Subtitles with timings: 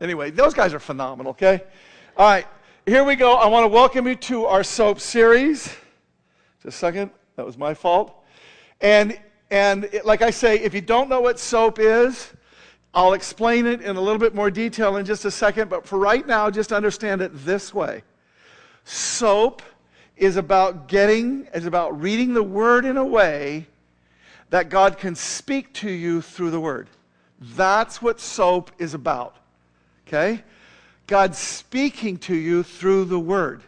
[0.00, 1.62] Anyway, those guys are phenomenal, okay?
[2.16, 2.46] All right,
[2.84, 3.34] here we go.
[3.34, 5.64] I want to welcome you to our soap series.
[6.62, 7.10] Just a second.
[7.36, 8.14] That was my fault.
[8.80, 9.18] And,
[9.50, 12.32] and it, like I say, if you don't know what soap is,
[12.92, 15.70] I'll explain it in a little bit more detail in just a second.
[15.70, 18.02] But for right now, just understand it this way
[18.84, 19.62] Soap
[20.16, 23.66] is about getting, is about reading the Word in a way
[24.50, 26.88] that God can speak to you through the Word.
[27.40, 29.36] That's what soap is about.
[30.06, 30.42] Okay?
[31.06, 33.62] God speaking to you through the Word.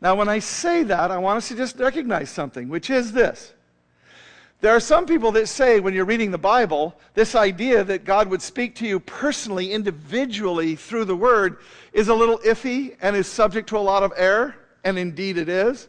[0.00, 3.52] Now, when I say that, I want us to just recognize something, which is this.
[4.60, 8.28] There are some people that say, when you're reading the Bible, this idea that God
[8.28, 11.58] would speak to you personally, individually through the Word
[11.92, 15.48] is a little iffy and is subject to a lot of error, and indeed it
[15.48, 15.88] is.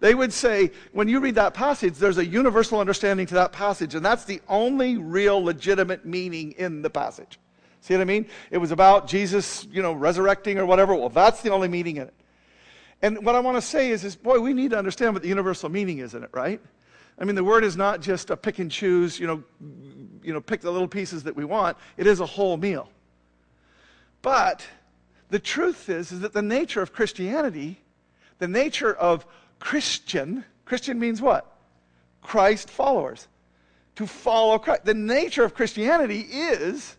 [0.00, 3.94] They would say, when you read that passage, there's a universal understanding to that passage,
[3.94, 7.38] and that's the only real legitimate meaning in the passage.
[7.84, 8.24] See what I mean?
[8.50, 10.94] It was about Jesus, you know, resurrecting or whatever.
[10.94, 12.14] Well, that's the only meaning in it.
[13.02, 15.28] And what I want to say is, is, boy, we need to understand what the
[15.28, 16.62] universal meaning is in it, right?
[17.18, 19.44] I mean, the word is not just a pick and choose, you know,
[20.22, 21.76] you know, pick the little pieces that we want.
[21.98, 22.88] It is a whole meal.
[24.22, 24.66] But
[25.28, 27.82] the truth is, is that the nature of Christianity,
[28.38, 29.26] the nature of
[29.58, 31.54] Christian, Christian means what?
[32.22, 33.28] Christ followers.
[33.96, 34.86] To follow Christ.
[34.86, 36.96] The nature of Christianity is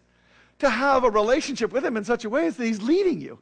[0.59, 3.39] to have a relationship with Him in such a way as that He's leading you.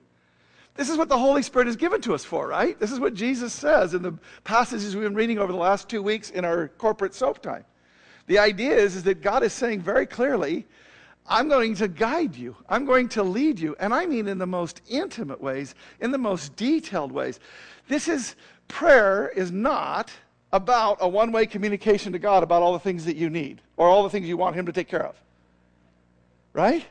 [0.75, 2.79] This is what the Holy Spirit is given to us for, right?
[2.79, 6.01] This is what Jesus says in the passages we've been reading over the last two
[6.01, 7.63] weeks in our corporate soap time.
[8.25, 10.65] The idea is, is that God is saying very clearly,
[11.27, 12.55] I'm going to guide you.
[12.67, 13.75] I'm going to lead you.
[13.79, 17.39] And I mean in the most intimate ways, in the most detailed ways.
[17.87, 18.35] This is,
[18.67, 20.11] prayer is not
[20.51, 23.87] about a one way communication to God about all the things that you need or
[23.87, 25.15] all the things you want Him to take care of.
[26.53, 26.85] Right?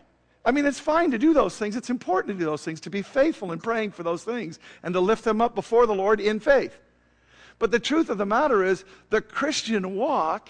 [0.44, 1.76] I mean, it's fine to do those things.
[1.76, 4.92] It's important to do those things, to be faithful in praying for those things and
[4.94, 6.76] to lift them up before the Lord in faith.
[7.58, 10.48] But the truth of the matter is, the Christian walk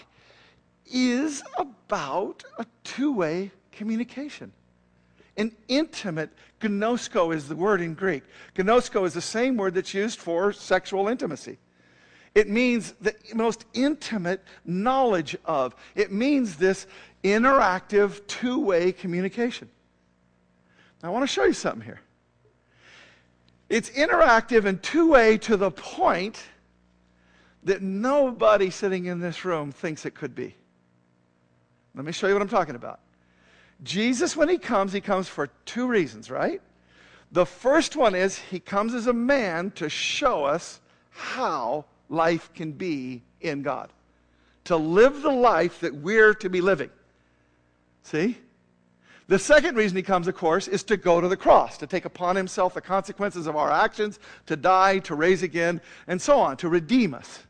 [0.91, 4.53] is about a two way communication.
[5.37, 8.23] An intimate, gnosko is the word in Greek.
[8.55, 11.59] Gnosko is the same word that's used for sexual intimacy.
[12.35, 15.75] It means the most intimate knowledge of.
[15.95, 16.87] It means this
[17.23, 19.69] interactive, two way communication.
[21.03, 22.01] I want to show you something here.
[23.69, 26.43] It's interactive and two way to the point
[27.65, 30.55] that nobody sitting in this room thinks it could be.
[31.95, 33.01] Let me show you what I'm talking about.
[33.83, 36.61] Jesus, when he comes, he comes for two reasons, right?
[37.33, 40.81] The first one is he comes as a man to show us
[41.11, 43.91] how life can be in God,
[44.65, 46.91] to live the life that we're to be living.
[48.03, 48.39] See?
[49.29, 52.05] The second reason he comes, of course, is to go to the cross, to take
[52.05, 56.57] upon himself the consequences of our actions, to die, to raise again, and so on,
[56.59, 57.41] to redeem us.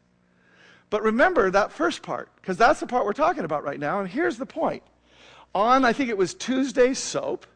[0.90, 4.00] But remember that first part, because that's the part we're talking about right now.
[4.00, 4.82] And here's the point.
[5.54, 7.46] On, I think it was Tuesday's soap,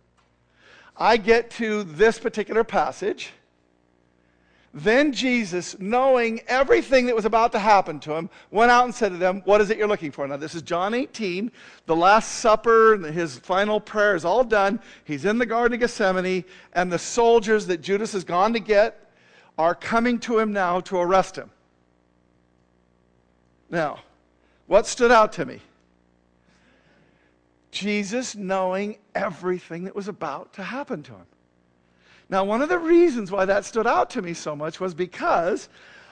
[0.97, 3.33] I get to this particular passage.
[4.77, 9.09] Then Jesus, knowing everything that was about to happen to him, went out and said
[9.09, 10.29] to them, What is it you're looking for?
[10.29, 11.51] Now, this is John 18.
[11.87, 14.79] The Last Supper, his final prayer is all done.
[15.05, 16.45] He's in the Garden of Gethsemane,
[16.75, 19.15] and the soldiers that Judas has gone to get
[19.57, 21.51] are coming to him now to arrest him.
[23.71, 24.01] Now,
[24.67, 25.63] what stood out to me?
[27.71, 31.27] Jesus knowing everything that was about to happen to him.
[32.29, 35.69] Now, one of the reasons why that stood out to me so much was because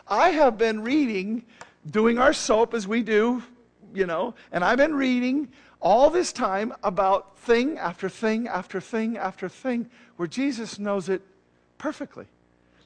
[0.06, 1.44] I have been reading,
[1.90, 3.42] doing our soap as we do,
[3.92, 5.48] you know, and I've been reading
[5.80, 11.22] all this time about thing after thing after thing after thing where Jesus knows it
[11.78, 12.26] perfectly.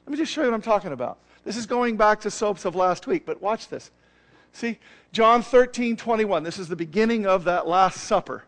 [0.05, 1.19] Let me just show you what I'm talking about.
[1.43, 3.91] This is going back to soaps of last week, but watch this.
[4.51, 4.79] See,
[5.11, 6.43] John 13, 21.
[6.43, 8.43] This is the beginning of that Last Supper.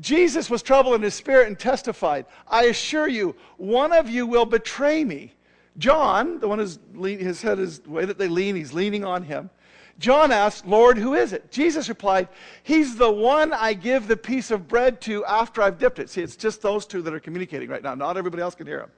[0.00, 4.46] Jesus was troubled in his spirit and testified, I assure you, one of you will
[4.46, 5.32] betray me.
[5.78, 9.04] John, the one who's lean, his head is the way that they lean, he's leaning
[9.04, 9.50] on him.
[9.98, 11.50] John asked, Lord, who is it?
[11.50, 12.28] Jesus replied,
[12.62, 16.08] He's the one I give the piece of bread to after I've dipped it.
[16.08, 17.94] See, it's just those two that are communicating right now.
[17.94, 18.90] Not everybody else can hear him.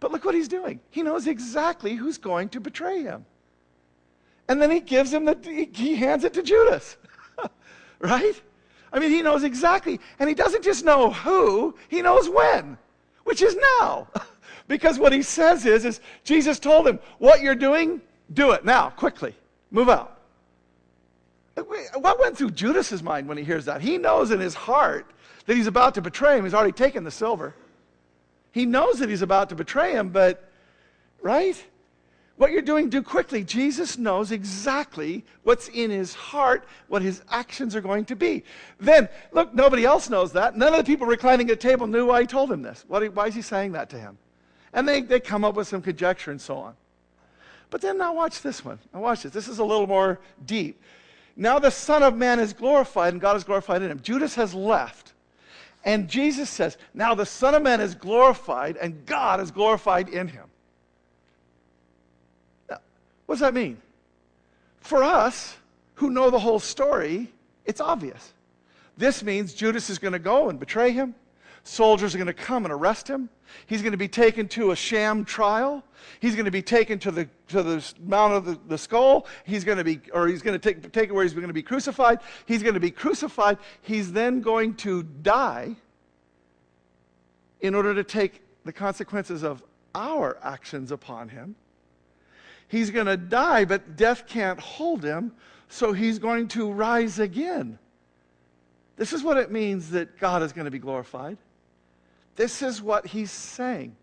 [0.00, 0.80] But look what he's doing.
[0.90, 3.26] He knows exactly who's going to betray him.
[4.48, 6.96] And then he gives him the, he hands it to Judas.
[7.98, 8.40] right?
[8.92, 10.00] I mean, he knows exactly.
[10.18, 12.78] And he doesn't just know who, he knows when,
[13.24, 14.08] which is now.
[14.68, 18.00] because what he says is, is Jesus told him, what you're doing,
[18.32, 19.34] do it now, quickly.
[19.70, 20.18] Move out.
[21.56, 23.80] Uh, uh, what went through Judas's mind when he hears that?
[23.80, 25.06] He knows in his heart
[25.46, 26.44] that he's about to betray him.
[26.44, 27.54] He's already taken the silver.
[28.52, 30.50] He knows that he's about to betray him, but,
[31.20, 31.62] right?
[32.38, 33.42] What you're doing, do quickly.
[33.42, 38.44] Jesus knows exactly what's in his heart, what his actions are going to be.
[38.78, 40.56] Then, look, nobody else knows that.
[40.56, 42.84] None of the people reclining at the table knew why he told him this.
[42.86, 44.16] why is he saying that to him?
[44.72, 46.74] And they, they come up with some conjecture and so on.
[47.70, 48.78] But then now watch this one.
[48.94, 49.32] Now watch this.
[49.32, 50.80] This is a little more deep.
[51.36, 54.00] Now the Son of Man is glorified and God is glorified in him.
[54.00, 55.12] Judas has left.
[55.84, 60.28] And Jesus says, Now the Son of Man is glorified and God is glorified in
[60.28, 60.44] him.
[63.28, 63.76] What does that mean?
[64.80, 65.54] For us
[65.96, 67.30] who know the whole story,
[67.66, 68.32] it's obvious.
[68.96, 71.14] This means Judas is going to go and betray him.
[71.62, 73.28] Soldiers are going to come and arrest him.
[73.66, 75.84] He's going to be taken to a sham trial.
[76.20, 79.26] He's going to be taken to the, to the Mount of the, the Skull.
[79.44, 81.52] He's going to be, or he's going to take, take it where he's going to
[81.52, 82.20] be crucified.
[82.46, 83.58] He's going to be crucified.
[83.82, 85.76] He's then going to die
[87.60, 89.62] in order to take the consequences of
[89.94, 91.56] our actions upon him.
[92.68, 95.32] He's going to die, but death can't hold him,
[95.68, 97.78] so he's going to rise again.
[98.96, 101.38] This is what it means that God is going to be glorified.
[102.36, 103.96] This is what he's saying.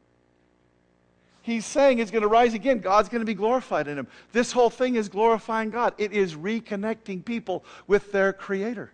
[1.42, 2.80] He's saying he's going to rise again.
[2.80, 4.08] God's going to be glorified in him.
[4.32, 8.92] This whole thing is glorifying God, it is reconnecting people with their Creator.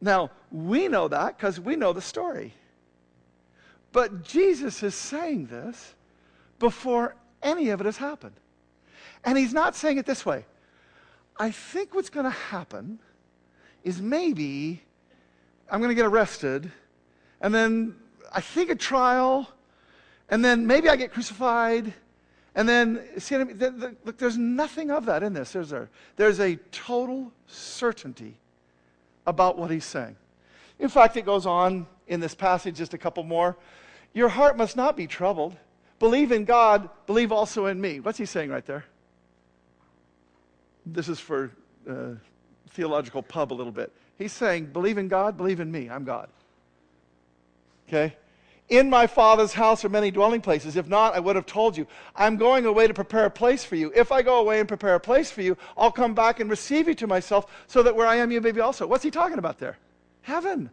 [0.00, 2.54] Now, we know that because we know the story.
[3.90, 5.94] But Jesus is saying this
[6.60, 8.36] before any of it has happened.
[9.24, 10.44] And he's not saying it this way.
[11.38, 12.98] I think what's going to happen
[13.84, 14.82] is maybe
[15.70, 16.70] I'm going to get arrested
[17.40, 17.94] and then
[18.32, 19.48] I think a trial,
[20.28, 21.94] and then maybe I get crucified,
[22.54, 25.52] and then, see, look, there's nothing of that in this.
[25.52, 28.36] There's a, there's a total certainty
[29.26, 30.16] about what he's saying.
[30.78, 33.56] In fact, it goes on in this passage, just a couple more.
[34.12, 35.56] Your heart must not be troubled.
[35.98, 38.00] Believe in God, believe also in me.
[38.00, 38.84] What's he saying right there?
[40.86, 41.50] This is for
[41.88, 42.14] uh,
[42.70, 43.92] theological pub a little bit.
[44.16, 45.88] He's saying, believe in God, believe in me.
[45.90, 46.28] I'm God.
[47.88, 48.16] Okay?
[48.68, 50.76] In my Father's house are many dwelling places.
[50.76, 51.86] If not, I would have told you.
[52.14, 53.90] I'm going away to prepare a place for you.
[53.94, 56.86] If I go away and prepare a place for you, I'll come back and receive
[56.86, 58.86] you to myself so that where I am, you may be also.
[58.86, 59.78] What's he talking about there?
[60.20, 60.70] Heaven.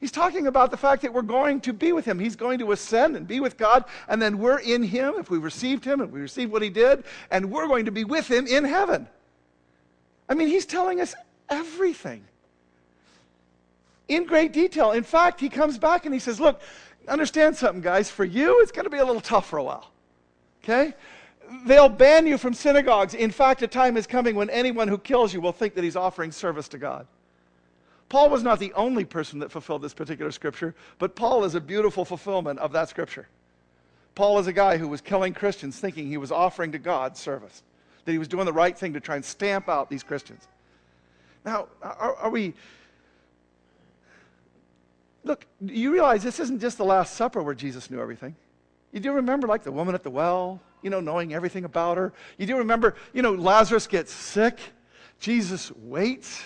[0.00, 2.18] He's talking about the fact that we're going to be with him.
[2.18, 5.38] He's going to ascend and be with God, and then we're in him if we
[5.38, 8.46] received him and we received what he did, and we're going to be with him
[8.46, 9.08] in heaven.
[10.28, 11.14] I mean, he's telling us
[11.48, 12.24] everything
[14.08, 14.92] in great detail.
[14.92, 16.60] In fact, he comes back and he says, Look,
[17.08, 18.10] understand something, guys.
[18.10, 19.90] For you, it's going to be a little tough for a while.
[20.62, 20.94] Okay?
[21.66, 23.14] They'll ban you from synagogues.
[23.14, 25.96] In fact, a time is coming when anyone who kills you will think that he's
[25.96, 27.06] offering service to God.
[28.08, 31.60] Paul was not the only person that fulfilled this particular scripture, but Paul is a
[31.60, 33.28] beautiful fulfillment of that scripture.
[34.14, 37.62] Paul is a guy who was killing Christians thinking he was offering to God service,
[38.04, 40.46] that he was doing the right thing to try and stamp out these Christians.
[41.44, 42.54] Now, are, are we
[45.24, 48.36] Look, you realize this isn't just the Last Supper where Jesus knew everything.
[48.92, 52.12] You do remember, like, the woman at the well, you know, knowing everything about her.
[52.36, 54.58] You do remember, you know, Lazarus gets sick.
[55.18, 56.42] Jesus waits,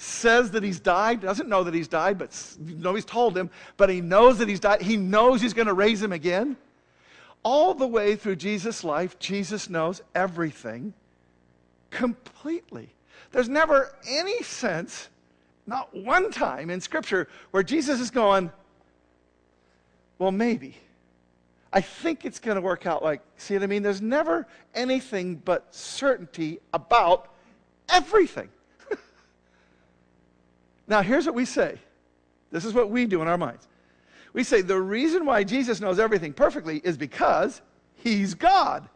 [0.00, 2.30] says that he's died, doesn't know that he's died, but
[2.66, 4.80] he's told him, but he knows that he's died.
[4.80, 6.56] He knows he's going to raise him again.
[7.42, 10.94] All the way through Jesus' life, Jesus knows everything
[11.90, 12.88] completely.
[13.32, 15.10] There's never any sense
[15.66, 18.50] not one time in Scripture where Jesus is going,
[20.18, 20.76] well, maybe.
[21.72, 23.82] I think it's going to work out like, see what I mean?
[23.82, 27.28] There's never anything but certainty about
[27.88, 28.48] everything.
[30.90, 31.78] Now, here's what we say
[32.50, 33.66] this is what we do in our minds.
[34.32, 37.62] We say the reason why Jesus knows everything perfectly is because
[37.94, 38.88] he's God,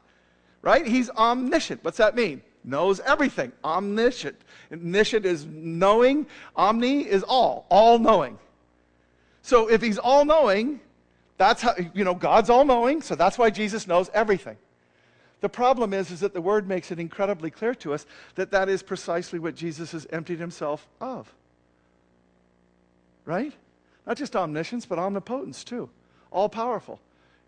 [0.60, 0.86] right?
[0.86, 1.82] He's omniscient.
[1.82, 2.42] What's that mean?
[2.64, 3.52] knows everything.
[3.62, 4.36] Omniscient.
[4.72, 8.38] Omniscient is knowing, omni is all, all knowing.
[9.42, 10.80] So if he's all knowing,
[11.36, 14.56] that's how, you know, God's all knowing, so that's why Jesus knows everything.
[15.42, 18.70] The problem is, is that the word makes it incredibly clear to us that that
[18.70, 21.32] is precisely what Jesus has emptied himself of.
[23.24, 23.52] Right?
[24.06, 25.88] Not just omniscience, but omnipotence too.
[26.30, 27.00] All powerful.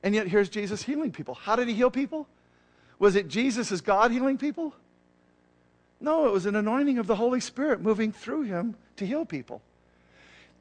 [0.03, 1.35] And yet here's Jesus healing people.
[1.35, 2.27] How did he heal people?
[2.99, 4.75] Was it Jesus as God healing people?
[6.01, 9.63] No, it was an anointing of the Holy Spirit moving through him to heal people.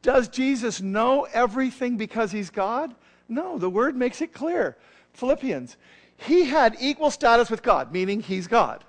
[0.01, 2.93] Does Jesus know everything because he's God?
[3.27, 4.77] No, the word makes it clear.
[5.13, 5.77] Philippians,
[6.17, 8.83] he had equal status with God, meaning he's God.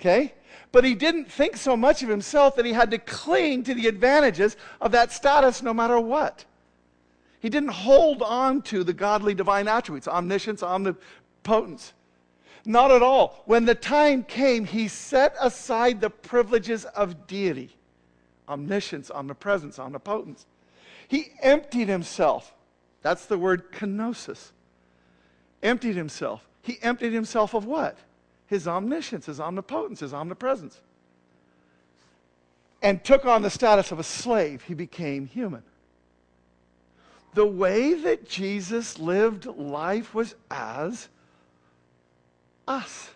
[0.00, 0.32] Okay?
[0.72, 3.86] But he didn't think so much of himself that he had to cling to the
[3.86, 6.44] advantages of that status no matter what.
[7.40, 11.92] He didn't hold on to the godly divine attributes, omniscience, omnipotence.
[12.64, 13.42] Not at all.
[13.46, 17.76] When the time came, he set aside the privileges of deity
[18.48, 20.44] omniscience, omnipresence, omnipotence.
[21.06, 22.52] He emptied himself.
[23.00, 24.50] That's the word kenosis.
[25.62, 26.44] Emptied himself.
[26.60, 27.96] He emptied himself of what?
[28.50, 30.80] His omniscience, his omnipotence, his omnipresence.
[32.82, 34.64] And took on the status of a slave.
[34.64, 35.62] He became human.
[37.34, 41.08] The way that Jesus lived life was as
[42.66, 43.10] us.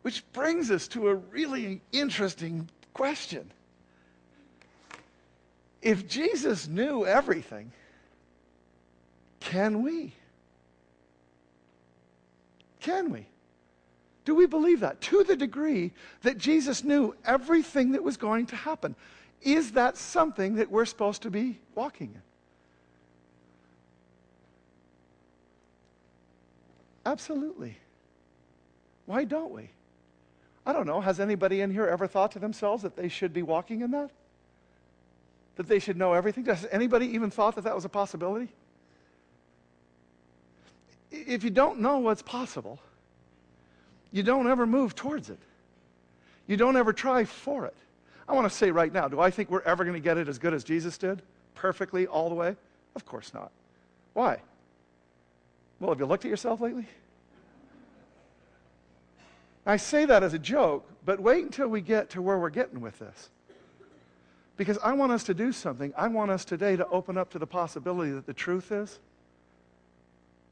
[0.00, 3.50] Which brings us to a really interesting question.
[5.82, 7.70] If Jesus knew everything,
[9.40, 10.14] can we?
[12.80, 13.26] Can we?
[14.24, 15.00] Do we believe that?
[15.02, 18.94] To the degree that Jesus knew everything that was going to happen,
[19.42, 22.22] is that something that we're supposed to be walking in?
[27.06, 27.76] Absolutely.
[29.06, 29.70] Why don't we?
[30.66, 31.00] I don't know.
[31.00, 34.10] Has anybody in here ever thought to themselves that they should be walking in that?
[35.56, 36.44] That they should know everything?
[36.44, 38.48] Has anybody even thought that that was a possibility?
[41.10, 42.78] If you don't know what's possible,
[44.12, 45.38] you don't ever move towards it.
[46.46, 47.76] You don't ever try for it.
[48.28, 50.28] I want to say right now do I think we're ever going to get it
[50.28, 51.22] as good as Jesus did?
[51.54, 52.56] Perfectly, all the way?
[52.94, 53.50] Of course not.
[54.14, 54.40] Why?
[55.78, 56.86] Well, have you looked at yourself lately?
[59.66, 62.80] I say that as a joke, but wait until we get to where we're getting
[62.80, 63.30] with this.
[64.56, 65.92] Because I want us to do something.
[65.96, 68.98] I want us today to open up to the possibility that the truth is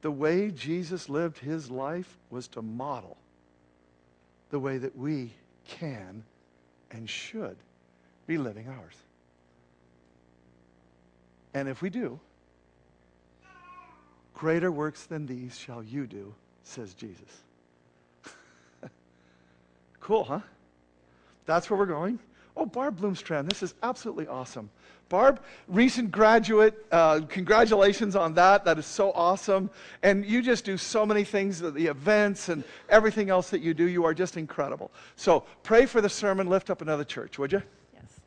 [0.01, 3.17] the way Jesus lived his life was to model
[4.51, 5.33] the way that we
[5.67, 6.25] can
[6.91, 7.57] and should
[8.27, 8.95] be living ours.
[11.55, 12.21] And if we do,
[14.35, 17.43] greater works than these shall you do, says Jesus.
[20.01, 20.41] Cool, huh?
[21.45, 22.19] That's where we're going.
[22.57, 24.71] Oh, Barb Bloomstrand, this is absolutely awesome.
[25.09, 28.65] Barb, recent graduate, uh, congratulations on that.
[28.65, 29.71] That is so awesome.
[30.03, 33.85] And you just do so many things, the events and everything else that you do.
[33.85, 34.91] You are just incredible.
[35.17, 37.63] So pray for the sermon, lift up another church, would you?
[37.95, 38.21] Yes.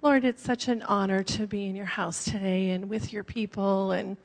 [0.00, 3.92] Lord, it's such an honor to be in your house today and with your people.
[3.92, 4.16] And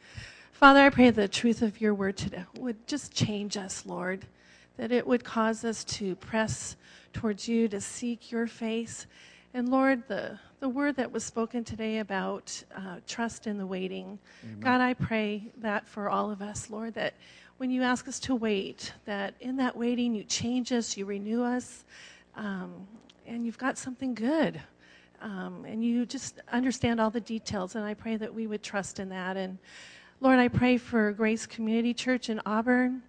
[0.54, 4.26] Father, I pray the truth of your word today would just change us, Lord
[4.80, 6.78] that it would cause us to press
[7.12, 9.08] towards you, to seek your face.
[9.54, 14.20] And Lord, the, the word that was spoken today about uh, trust in the waiting,
[14.44, 14.60] Amen.
[14.60, 17.16] God, I pray that for all of us, Lord, that
[17.58, 21.44] when you ask us to wait, that in that waiting you change us, you renew
[21.44, 21.84] us,
[22.36, 22.88] um,
[23.26, 24.62] and you've got something good.
[25.22, 29.00] Um, and you just understand all the details, and I pray that we would trust
[29.00, 29.36] in that.
[29.36, 29.58] And
[30.22, 33.02] Lord, I pray for Grace Community Church in Auburn.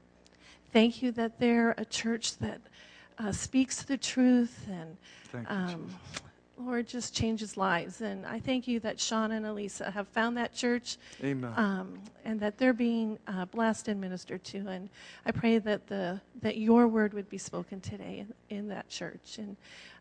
[0.73, 2.61] Thank you that they're a church that
[3.19, 4.97] uh, speaks the truth and,
[5.49, 5.91] um,
[6.61, 8.01] Lord, just changes lives.
[8.01, 10.99] And I thank you that Sean and Elisa have found that church.
[11.23, 11.53] Amen.
[11.57, 14.59] Um, and that they're being uh, blessed and ministered to.
[14.69, 14.89] And
[15.27, 19.39] I pray that, the, that your word would be spoken today in, in that church.
[19.39, 19.57] And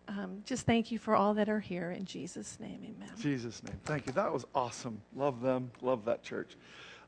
[0.07, 1.91] um, just thank you for all that are here.
[1.91, 3.11] In Jesus' name, amen.
[3.19, 3.79] Jesus' name.
[3.85, 4.13] Thank you.
[4.13, 5.01] That was awesome.
[5.15, 5.71] Love them.
[5.81, 6.57] Love that church.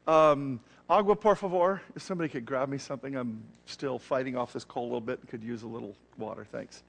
[0.08, 1.82] Um, agua, por favor.
[1.96, 5.20] If somebody could grab me something, I'm still fighting off this cold a little bit
[5.20, 6.46] and could use a little water.
[6.52, 6.84] Thanks.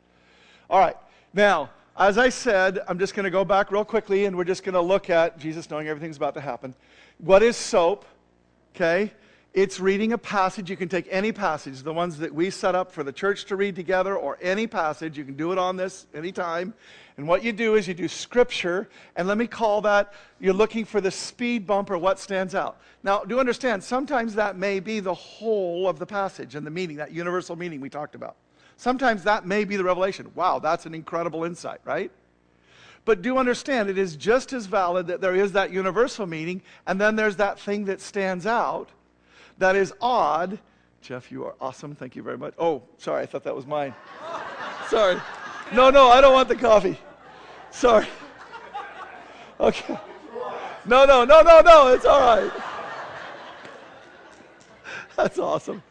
[0.69, 0.97] All right.
[1.35, 4.65] Now, as I said, I'm just going to go back real quickly and we're just
[4.65, 6.75] going to look at Jesus knowing everything's about to happen.
[7.19, 8.05] What is soap?
[8.75, 9.13] Okay.
[9.55, 10.71] It's reading a passage.
[10.71, 13.57] You can take any passage, the ones that we set up for the church to
[13.57, 15.19] read together, or any passage.
[15.19, 16.73] You can do it on this anytime.
[17.19, 20.87] And what you do is you do scripture, and let me call that you're looking
[20.87, 22.81] for the speed bump or what stands out.
[23.03, 26.97] Now, do understand, sometimes that may be the whole of the passage and the meaning,
[26.97, 28.37] that universal meaning we talked about.
[28.77, 30.31] Sometimes that may be the revelation.
[30.35, 32.11] Wow, that's an incredible insight, right?
[33.05, 37.01] But do understand, it is just as valid that there is that universal meaning, and
[37.01, 38.91] then there's that thing that stands out
[39.59, 40.59] that is odd.
[41.01, 41.97] Jeff, you are awesome.
[41.97, 42.55] Thank you very much.
[42.59, 43.95] Oh, sorry, I thought that was mine.
[44.89, 45.21] sorry.
[45.73, 46.99] No, no, I don't want the coffee.
[47.71, 48.07] Sorry.
[49.59, 49.99] Okay.
[50.85, 52.53] No, no, no, no, no, it's all right.
[55.17, 55.83] That's awesome.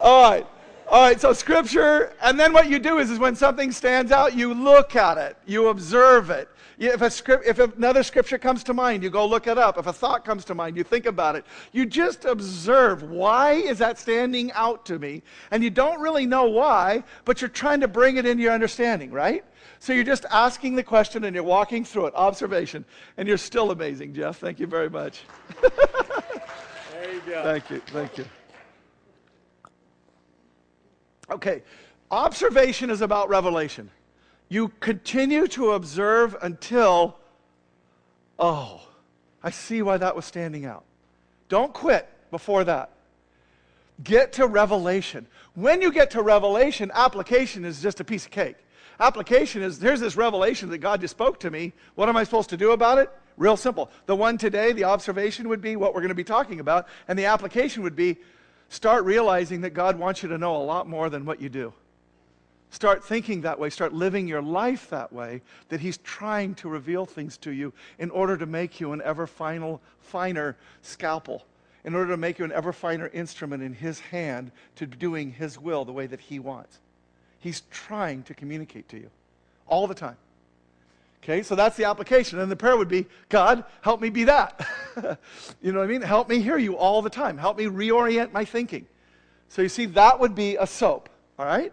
[0.00, 0.46] All right.
[0.88, 4.36] All right, so scripture, and then what you do is, is when something stands out,
[4.36, 8.74] you look at it, you observe it, if, a script, if another scripture comes to
[8.74, 9.78] mind, you go look it up.
[9.78, 11.46] If a thought comes to mind, you think about it.
[11.72, 15.22] You just observe why is that standing out to me?
[15.50, 19.10] And you don't really know why, but you're trying to bring it into your understanding,
[19.10, 19.42] right?
[19.78, 22.14] So you're just asking the question and you're walking through it.
[22.14, 22.84] Observation.
[23.16, 24.38] And you're still amazing, Jeff.
[24.38, 25.22] Thank you very much.
[26.92, 27.42] There you go.
[27.44, 27.80] Thank you.
[27.92, 28.24] Thank you.
[31.30, 31.62] Okay.
[32.10, 33.90] Observation is about revelation.
[34.48, 37.16] You continue to observe until,
[38.38, 38.80] oh,
[39.42, 40.84] I see why that was standing out.
[41.48, 42.90] Don't quit before that.
[44.04, 45.26] Get to revelation.
[45.54, 48.56] When you get to revelation, application is just a piece of cake.
[49.00, 51.72] Application is here's this revelation that God just spoke to me.
[51.96, 53.10] What am I supposed to do about it?
[53.36, 53.90] Real simple.
[54.06, 57.18] The one today, the observation would be what we're going to be talking about, and
[57.18, 58.16] the application would be
[58.68, 61.72] start realizing that God wants you to know a lot more than what you do.
[62.70, 63.70] Start thinking that way.
[63.70, 68.10] Start living your life that way, that He's trying to reveal things to you in
[68.10, 71.44] order to make you an ever final, finer scalpel,
[71.84, 75.58] in order to make you an ever finer instrument in His hand to doing His
[75.58, 76.80] will the way that He wants.
[77.38, 79.10] He's trying to communicate to you
[79.68, 80.16] all the time.
[81.26, 82.38] Okay, so that's the application.
[82.38, 84.64] And the prayer would be God, help me be that.
[85.60, 86.00] you know what I mean?
[86.00, 87.36] Help me hear you all the time.
[87.36, 88.86] Help me reorient my thinking.
[89.48, 91.72] So you see, that would be a soap, all right?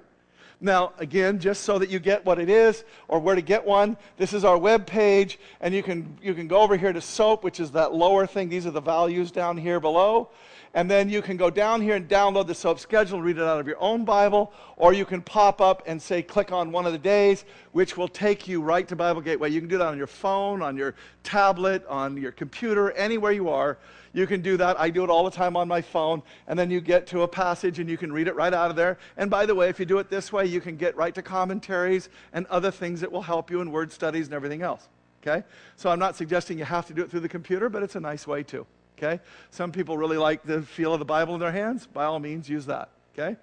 [0.60, 3.96] Now, again, just so that you get what it is or where to get one,
[4.18, 7.44] this is our web page, and you can, you can go over here to SOAP,
[7.44, 8.50] which is that lower thing.
[8.50, 10.30] These are the values down here below.
[10.76, 13.60] And then you can go down here and download the SOAP schedule, read it out
[13.60, 16.94] of your own Bible, or you can pop up and say, click on one of
[16.94, 19.52] the days, which will take you right to Bible Gateway.
[19.52, 23.50] You can do that on your phone, on your tablet, on your computer, anywhere you
[23.50, 23.78] are.
[24.14, 24.80] You can do that.
[24.80, 26.24] I do it all the time on my phone.
[26.48, 28.76] And then you get to a passage and you can read it right out of
[28.76, 28.98] there.
[29.18, 31.22] And by the way, if you do it this way, you can get right to
[31.22, 34.90] commentaries and other things that will help you in word studies and everything else.
[35.22, 35.46] Okay?
[35.76, 38.00] So I'm not suggesting you have to do it through the computer, but it's a
[38.00, 38.66] nice way too.
[39.04, 39.22] Okay?
[39.50, 41.88] Some people really like the feel of the Bible in their hands.
[41.88, 42.90] By all means, use that.
[43.14, 43.38] Okay?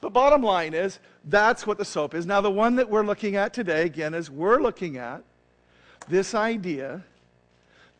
[0.00, 2.26] But bottom line is, that's what the soap is.
[2.26, 5.22] Now, the one that we're looking at today, again, is we're looking at
[6.08, 7.02] this idea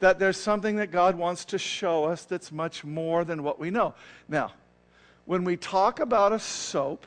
[0.01, 3.71] that there's something that God wants to show us that's much more than what we
[3.71, 3.95] know.
[4.29, 4.53] Now,
[5.25, 7.07] when we talk about a soap,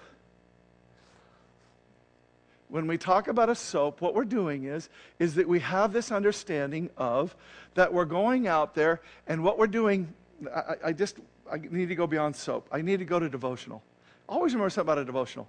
[2.69, 6.12] when we talk about a soap, what we're doing is, is that we have this
[6.12, 7.36] understanding of
[7.75, 10.13] that we're going out there and what we're doing.
[10.53, 11.17] I, I just
[11.51, 12.67] I need to go beyond soap.
[12.71, 13.82] I need to go to devotional.
[14.27, 15.47] Always remember something about a devotional.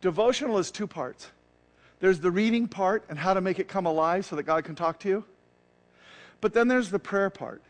[0.00, 1.28] Devotional is two parts.
[2.00, 4.74] There's the reading part and how to make it come alive so that God can
[4.74, 5.24] talk to you.
[6.40, 7.62] But then there's the prayer part.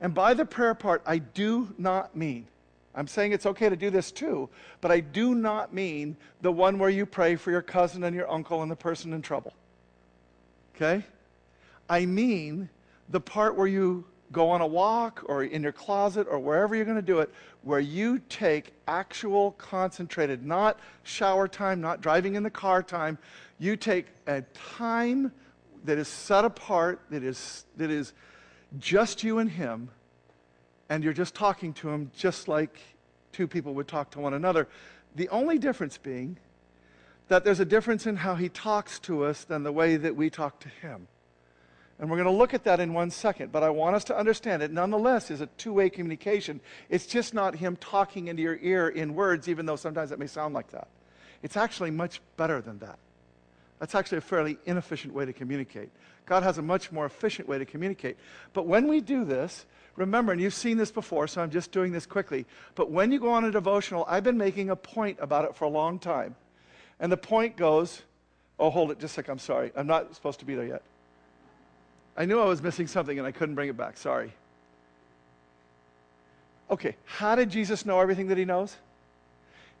[0.00, 2.46] And by the prayer part, I do not mean,
[2.96, 4.48] I'm saying it's okay to do this too,
[4.80, 8.30] but I do not mean the one where you pray for your cousin and your
[8.30, 9.52] uncle and the person in trouble.
[10.74, 11.04] Okay?
[11.88, 12.70] I mean
[13.10, 16.84] the part where you go on a walk or in your closet or wherever you're
[16.84, 17.32] going to do it,
[17.62, 23.18] where you take actual concentrated, not shower time, not driving in the car time.
[23.58, 25.32] You take a time
[25.84, 28.12] that is set apart, that is, that is
[28.78, 29.90] just you and him,
[30.88, 32.78] and you're just talking to him just like
[33.32, 34.68] two people would talk to one another.
[35.14, 36.38] The only difference being
[37.28, 40.30] that there's a difference in how he talks to us than the way that we
[40.30, 41.08] talk to him.
[41.98, 44.16] And we're going to look at that in one second, but I want us to
[44.16, 46.60] understand it nonetheless is a two way communication.
[46.90, 50.26] It's just not him talking into your ear in words, even though sometimes it may
[50.26, 50.88] sound like that.
[51.42, 52.98] It's actually much better than that.
[53.78, 55.90] That's actually a fairly inefficient way to communicate.
[56.26, 58.16] God has a much more efficient way to communicate.
[58.52, 59.64] But when we do this,
[59.96, 62.46] remember, and you've seen this before, so I'm just doing this quickly.
[62.74, 65.64] But when you go on a devotional, I've been making a point about it for
[65.64, 66.36] a long time.
[67.00, 68.02] And the point goes,
[68.58, 69.72] oh, hold it just a sec, I'm sorry.
[69.76, 70.82] I'm not supposed to be there yet.
[72.16, 73.96] I knew I was missing something and I couldn't bring it back.
[73.96, 74.32] Sorry.
[76.70, 78.76] Okay, how did Jesus know everything that he knows?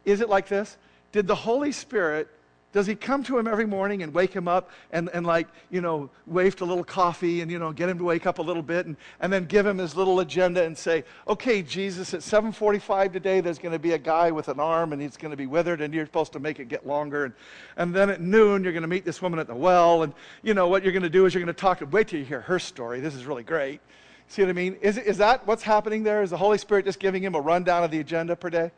[0.04, 0.76] Is it like this?
[1.12, 2.28] Did the Holy Spirit
[2.72, 5.80] does he come to him every morning and wake him up and, and like, you
[5.80, 8.62] know, waft a little coffee and, you know, get him to wake up a little
[8.62, 13.12] bit and, and then give him his little agenda and say, okay, Jesus, at 745
[13.12, 15.46] today, there's going to be a guy with an arm and he's going to be
[15.46, 17.24] withered and you're supposed to make it get longer.
[17.24, 17.34] And,
[17.78, 20.02] and then at noon, you're going to meet this woman at the well.
[20.02, 22.08] And, you know, what you're going to do is you're going to talk, to wait
[22.08, 23.00] till you hear her story.
[23.00, 23.80] This is really great.
[24.28, 24.76] See what I mean?
[24.82, 26.22] Is, is that what's happening there?
[26.22, 28.70] Is the Holy Spirit just giving him a rundown of the agenda per day?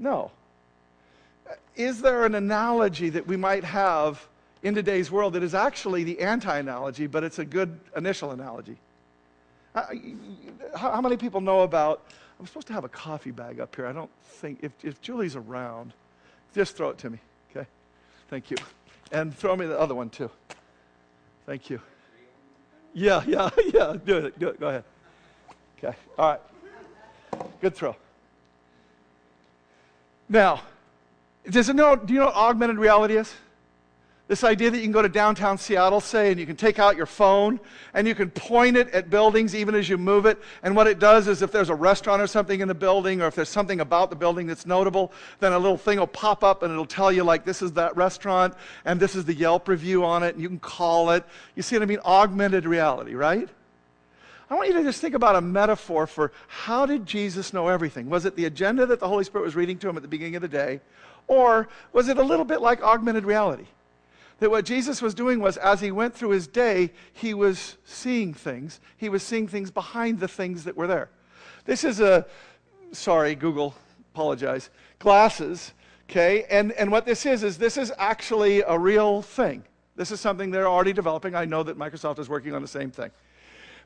[0.00, 0.32] No
[1.76, 4.26] is there an analogy that we might have
[4.62, 8.76] in today's world that is actually the anti analogy, but it's a good initial analogy?
[9.74, 9.86] Uh,
[10.76, 12.04] how many people know about?
[12.40, 13.86] I'm supposed to have a coffee bag up here.
[13.86, 15.92] I don't think, if, if Julie's around,
[16.54, 17.18] just throw it to me,
[17.50, 17.66] okay?
[18.28, 18.56] Thank you.
[19.12, 20.30] And throw me the other one too.
[21.46, 21.80] Thank you.
[22.94, 23.96] Yeah, yeah, yeah.
[24.04, 24.38] Do it.
[24.38, 24.60] Do it.
[24.60, 24.84] Go ahead.
[25.78, 25.96] Okay.
[26.18, 26.40] All right.
[27.60, 27.96] Good throw.
[30.28, 30.62] Now,
[31.50, 33.32] does it know, do you know what augmented reality is?
[34.28, 36.98] This idea that you can go to downtown Seattle, say, and you can take out
[36.98, 37.58] your phone
[37.94, 40.38] and you can point it at buildings even as you move it.
[40.62, 43.26] And what it does is if there's a restaurant or something in the building, or
[43.26, 46.62] if there's something about the building that's notable, then a little thing will pop up
[46.62, 48.52] and it'll tell you, like, this is that restaurant
[48.84, 51.24] and this is the Yelp review on it, and you can call it.
[51.54, 52.00] You see what I mean?
[52.04, 53.48] Augmented reality, right?
[54.50, 58.10] I want you to just think about a metaphor for how did Jesus know everything?
[58.10, 60.36] Was it the agenda that the Holy Spirit was reading to him at the beginning
[60.36, 60.80] of the day?
[61.28, 63.66] Or was it a little bit like augmented reality?
[64.40, 68.32] That what Jesus was doing was, as he went through his day, he was seeing
[68.32, 68.80] things.
[68.96, 71.10] He was seeing things behind the things that were there.
[71.64, 72.24] This is a,
[72.92, 73.74] sorry, Google,
[74.14, 75.72] apologize, glasses,
[76.08, 76.44] okay?
[76.50, 79.64] And, and what this is, is this is actually a real thing.
[79.96, 81.34] This is something they're already developing.
[81.34, 83.10] I know that Microsoft is working on the same thing.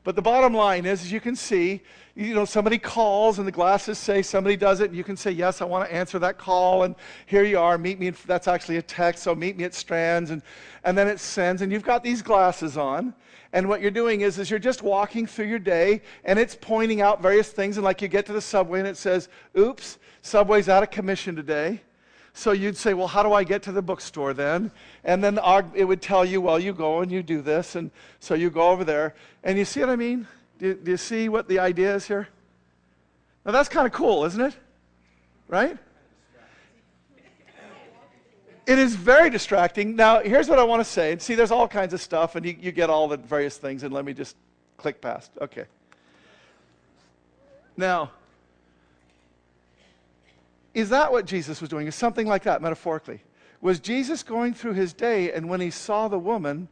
[0.03, 1.81] But the bottom line is, as you can see,
[2.15, 5.31] you know, somebody calls and the glasses say somebody does it, and you can say,
[5.31, 8.09] Yes, I want to answer that call, and here you are, meet me.
[8.09, 10.41] That's actually a text, so meet me at Strands, and,
[10.83, 13.13] and then it sends, and you've got these glasses on.
[13.53, 17.01] And what you're doing is, is you're just walking through your day, and it's pointing
[17.01, 20.69] out various things, and like you get to the subway, and it says, Oops, Subway's
[20.69, 21.81] out of commission today.
[22.33, 24.71] So you'd say, well, how do I get to the bookstore then?
[25.03, 25.39] And then
[25.75, 27.75] it would tell you, well, you go and you do this.
[27.75, 29.13] And so you go over there.
[29.43, 30.27] And you see what I mean?
[30.57, 32.27] Do, do you see what the idea is here?
[33.45, 34.55] Now that's kind of cool, isn't it?
[35.47, 35.77] Right?
[38.65, 39.95] It is very distracting.
[39.95, 41.11] Now, here's what I want to say.
[41.11, 43.83] And see, there's all kinds of stuff, and you, you get all the various things,
[43.83, 44.37] and let me just
[44.77, 45.31] click past.
[45.41, 45.65] Okay.
[47.75, 48.11] Now,
[50.73, 51.87] is that what Jesus was doing?
[51.87, 53.21] Is something like that, metaphorically?
[53.61, 56.67] Was Jesus going through his day, and when he saw the woman,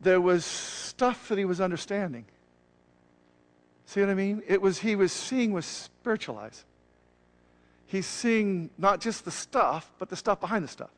[0.00, 2.26] there was stuff that he was understanding?
[3.86, 4.42] See what I mean?
[4.46, 6.64] It was he was seeing with spiritual eyes.
[7.86, 10.90] He's seeing not just the stuff, but the stuff behind the stuff.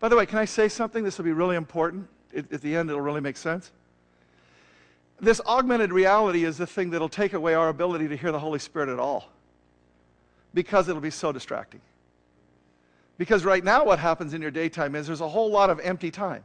[0.00, 1.04] By the way, can I say something?
[1.04, 2.08] This will be really important.
[2.32, 3.70] It, at the end, it'll really make sense.
[5.20, 8.58] This augmented reality is the thing that'll take away our ability to hear the Holy
[8.58, 9.30] Spirit at all
[10.56, 11.82] because it'll be so distracting.
[13.18, 16.10] Because right now, what happens in your daytime is there's a whole lot of empty
[16.10, 16.44] time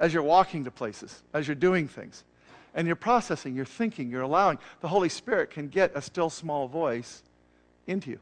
[0.00, 2.24] as you're walking to places, as you're doing things.
[2.74, 4.58] And you're processing, you're thinking, you're allowing.
[4.80, 7.22] The Holy Spirit can get a still small voice
[7.86, 8.18] into you.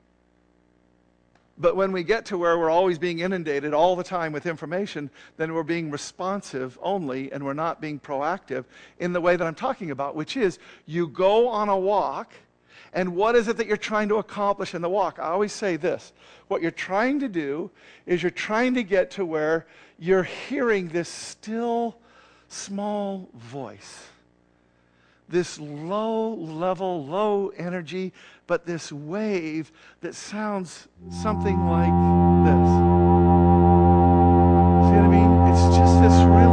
[1.56, 5.08] But when we get to where we're always being inundated all the time with information,
[5.38, 8.66] then we're being responsive only and we're not being proactive
[8.98, 12.34] in the way that I'm talking about, which is you go on a walk
[12.92, 15.18] and what is it that you're trying to accomplish in the walk?
[15.18, 16.12] I always say this
[16.48, 17.70] what you're trying to do
[18.04, 19.66] is you're trying to get to where
[19.98, 21.96] you're hearing this still
[22.48, 24.06] small voice.
[25.28, 28.12] This low level, low energy,
[28.46, 31.94] but this wave that sounds something like
[32.44, 32.68] this.
[34.84, 35.32] See what I mean?
[35.50, 36.51] It's just this really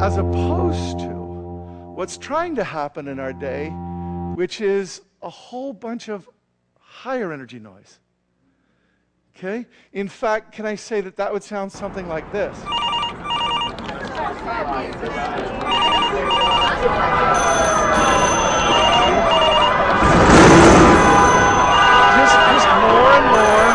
[0.00, 1.10] as opposed to
[1.94, 3.68] what's trying to happen in our day,
[4.34, 6.26] which is a whole bunch of
[6.78, 7.98] higher energy noise.
[9.36, 9.66] Okay?
[9.92, 12.56] In fact, can I say that that would sound something like this?
[12.56, 12.74] Just,
[22.48, 23.68] just more and more.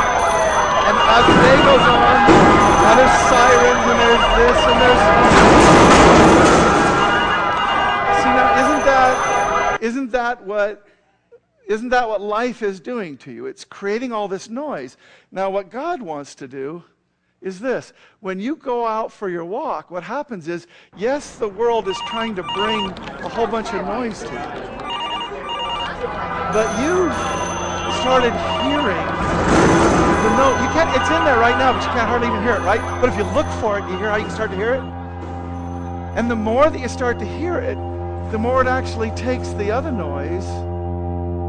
[0.89, 2.34] And as the day goes on,
[2.85, 5.03] and there's sirens and there's this and there's
[8.21, 10.87] See now, Isn't that isn't that what
[11.67, 13.47] isn't that what life is doing to you?
[13.47, 14.97] It's creating all this noise.
[15.31, 16.83] Now, what God wants to do
[17.41, 21.87] is this when you go out for your walk, what happens is, yes, the world
[21.87, 22.89] is trying to bring
[23.25, 24.75] a whole bunch of noise to you.
[26.53, 27.11] But you
[28.01, 29.14] started hearing
[30.37, 30.61] note.
[30.61, 32.81] You can't, it's in there right now, but you can't hardly even hear it, right?
[33.01, 34.83] But if you look for it, you hear how you can start to hear it?
[36.17, 37.75] And the more that you start to hear it,
[38.31, 40.45] the more it actually takes the other noise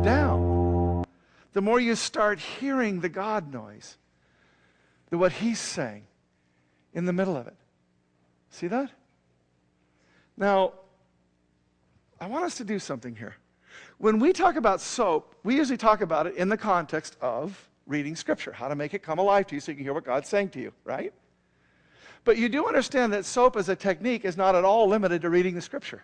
[0.04, 1.04] down.
[1.52, 3.96] The more you start hearing the God noise,
[5.10, 6.04] the what He's saying
[6.92, 7.56] in the middle of it.
[8.50, 8.90] See that?
[10.36, 10.74] Now,
[12.20, 13.36] I want us to do something here.
[13.98, 18.16] When we talk about soap, we usually talk about it in the context of reading
[18.16, 20.28] Scripture, how to make it come alive to you so you can hear what God's
[20.28, 21.12] saying to you, right?
[22.24, 25.30] But you do understand that soap as a technique is not at all limited to
[25.30, 26.02] reading the Scripture.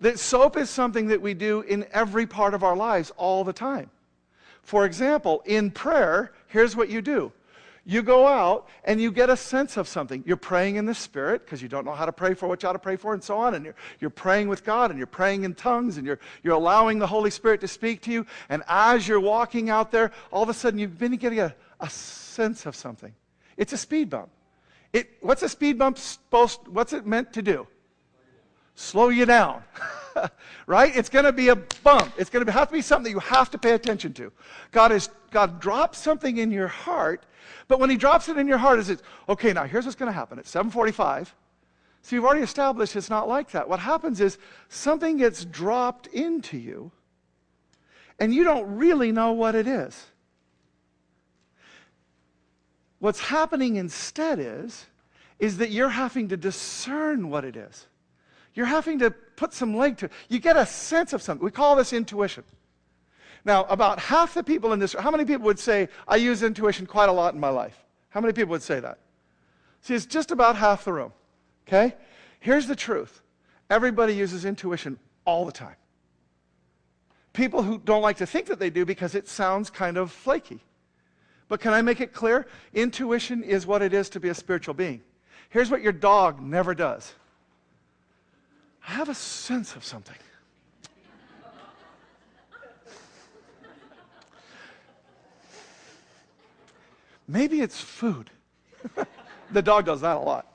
[0.00, 3.52] That soap is something that we do in every part of our lives all the
[3.52, 3.90] time.
[4.62, 7.32] For example, in prayer, here's what you do
[7.90, 10.22] You go out and you get a sense of something.
[10.24, 12.68] You're praying in the Spirit because you don't know how to pray for what you
[12.68, 13.54] ought to pray for and so on.
[13.56, 17.00] And you're, you're praying with God and you're praying in tongues and you're, you're allowing
[17.00, 18.26] the Holy Spirit to speak to you.
[18.48, 21.90] And as you're walking out there, all of a sudden you've been getting a, a
[21.90, 23.12] sense of something.
[23.56, 24.30] It's a speed bump.
[24.92, 27.66] It, what's a speed bump supposed, what's it meant to do?
[28.74, 29.62] Slow you down.
[30.66, 30.94] right?
[30.96, 32.12] It's going to be a bump.
[32.18, 34.32] It's going to have to be something that you have to pay attention to.
[34.70, 37.24] God is God drops something in your heart,
[37.68, 39.52] but when He drops it in your heart, is it okay?
[39.52, 40.38] Now here's what's going to happen.
[40.38, 41.32] At 7:45.
[42.02, 43.68] So you've already established it's not like that.
[43.68, 46.90] What happens is something gets dropped into you,
[48.18, 50.06] and you don't really know what it is.
[53.00, 54.86] What's happening instead is,
[55.38, 57.86] is that you're having to discern what it is.
[58.54, 60.12] You're having to put some leg to it.
[60.28, 61.44] You get a sense of something.
[61.44, 62.44] We call this intuition.
[63.44, 66.86] Now, about half the people in this, how many people would say, I use intuition
[66.86, 67.78] quite a lot in my life?
[68.10, 68.98] How many people would say that?
[69.80, 71.12] See, it's just about half the room.
[71.66, 71.94] Okay?
[72.40, 73.22] Here's the truth
[73.70, 75.76] everybody uses intuition all the time.
[77.32, 80.60] People who don't like to think that they do because it sounds kind of flaky.
[81.48, 82.46] But can I make it clear?
[82.74, 85.02] Intuition is what it is to be a spiritual being.
[85.48, 87.14] Here's what your dog never does
[88.86, 90.16] I have a sense of something.
[97.30, 98.28] Maybe it's food.
[99.52, 100.52] the dog does that a lot.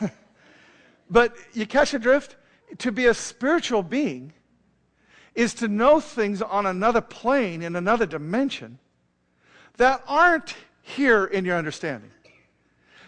[1.10, 2.36] but you catch a drift?
[2.78, 4.32] To be a spiritual being
[5.34, 8.78] is to know things on another plane, in another dimension,
[9.78, 12.10] that aren't here in your understanding.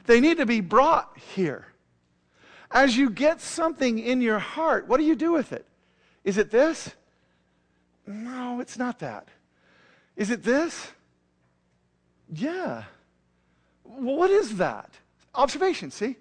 [0.06, 1.66] They need to be brought here.
[2.74, 5.64] As you get something in your heart, what do you do with it?
[6.24, 6.92] Is it this?
[8.04, 9.28] No, it's not that.
[10.16, 10.88] Is it this?
[12.32, 12.82] Yeah.
[13.84, 14.90] What is that?
[15.36, 16.16] Observation, see?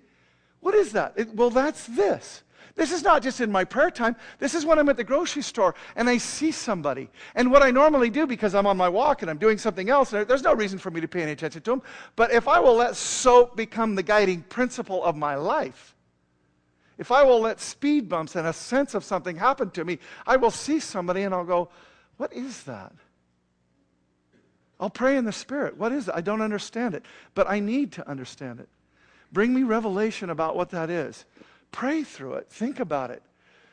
[0.60, 1.13] What is that?
[1.16, 2.44] It, well, that's this.
[2.76, 4.16] This is not just in my prayer time.
[4.38, 7.10] This is when I'm at the grocery store and I see somebody.
[7.34, 10.12] And what I normally do, because I'm on my walk and I'm doing something else,
[10.12, 11.82] there's no reason for me to pay any attention to them.
[12.16, 15.93] But if I will let soap become the guiding principle of my life,
[16.98, 20.36] if I will let speed bumps and a sense of something happen to me, I
[20.36, 21.70] will see somebody and I'll go,
[22.18, 22.94] What is that?
[24.80, 25.78] I'll pray in the Spirit.
[25.78, 26.14] What is it?
[26.16, 28.68] I don't understand it, but I need to understand it.
[29.32, 31.26] Bring me revelation about what that is.
[31.72, 32.50] Pray through it.
[32.50, 33.24] Think about it.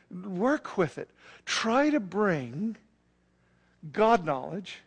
[0.09, 1.09] Work with it.
[1.45, 2.77] Try to bring
[3.91, 4.79] God knowledge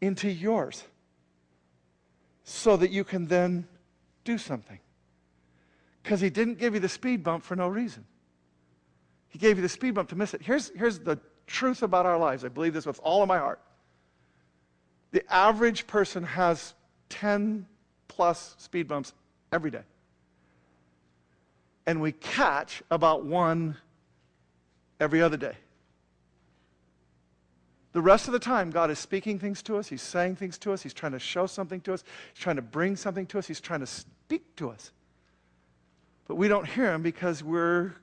[0.00, 0.84] into yours
[2.44, 3.66] so that you can then
[4.24, 4.78] do something.
[6.02, 8.04] Because he didn't give you the speed bump for no reason.
[9.28, 10.42] He gave you the speed bump to miss it.
[10.42, 12.44] Here's, here's the truth about our lives.
[12.44, 13.60] I believe this with all of my heart.
[15.10, 16.74] The average person has
[17.08, 17.66] 10
[18.08, 19.12] plus speed bumps
[19.52, 19.82] every day.
[21.86, 23.76] And we catch about one
[25.00, 25.54] every other day.
[27.92, 29.88] The rest of the time, God is speaking things to us.
[29.88, 30.82] He's saying things to us.
[30.82, 32.04] He's trying to show something to us.
[32.34, 33.46] He's trying to bring something to us.
[33.46, 34.92] He's trying to speak to us.
[36.28, 37.94] But we don't hear him because we're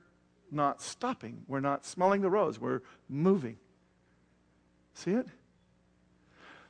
[0.50, 1.44] not stopping.
[1.48, 2.60] We're not smelling the rose.
[2.60, 3.56] We're moving.
[4.94, 5.28] See it?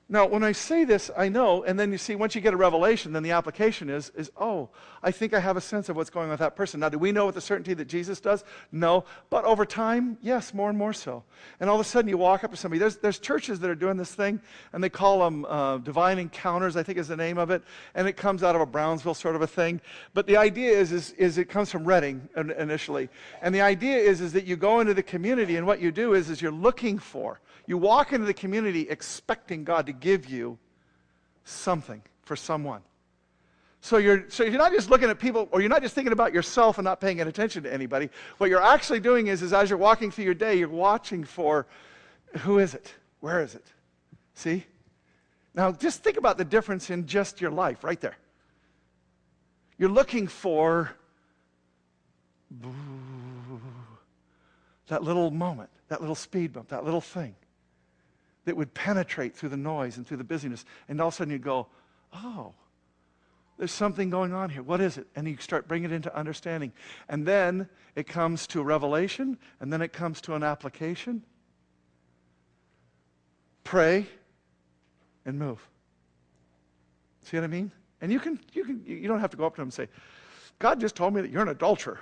[0.08, 2.56] Now, when I say this, I know, and then you see, once you get a
[2.56, 4.68] revelation, then the application is, is, oh,
[5.02, 6.78] I think I have a sense of what's going on with that person.
[6.78, 8.44] Now, do we know with the certainty that Jesus does?
[8.70, 9.04] No.
[9.30, 11.24] But over time, yes, more and more so.
[11.58, 12.78] And all of a sudden, you walk up to somebody.
[12.78, 14.40] There's, there's churches that are doing this thing,
[14.72, 17.64] and they call them uh, divine encounters, I think is the name of it.
[17.96, 19.80] And it comes out of a Brownsville sort of a thing.
[20.14, 23.08] But the idea is, is, is it comes from Redding initially.
[23.42, 26.14] And the idea is, is that you go into the community, and what you do
[26.14, 30.58] is, is you're looking for you walk into the community expecting God to give you
[31.44, 32.82] something for someone.
[33.80, 36.34] So you're, so you're not just looking at people, or you're not just thinking about
[36.34, 38.10] yourself and not paying attention to anybody.
[38.38, 41.66] What you're actually doing is, is as you're walking through your day, you're watching for
[42.38, 42.92] who is it?
[43.20, 43.64] Where is it?
[44.34, 44.64] See?
[45.54, 48.16] Now, just think about the difference in just your life right there.
[49.78, 50.90] You're looking for
[54.88, 57.36] that little moment, that little speed bump, that little thing
[58.46, 60.64] that would penetrate through the noise and through the busyness.
[60.88, 61.66] And all of a sudden you go,
[62.14, 62.54] oh,
[63.58, 64.62] there's something going on here.
[64.62, 65.06] What is it?
[65.16, 66.72] And you start bringing it into understanding.
[67.08, 71.22] And then it comes to a revelation, and then it comes to an application.
[73.64, 74.06] Pray
[75.24, 75.66] and move.
[77.22, 77.72] See what I mean?
[78.00, 79.88] And you can, you can, you don't have to go up to him and say,
[80.58, 81.98] God just told me that you're an adulterer.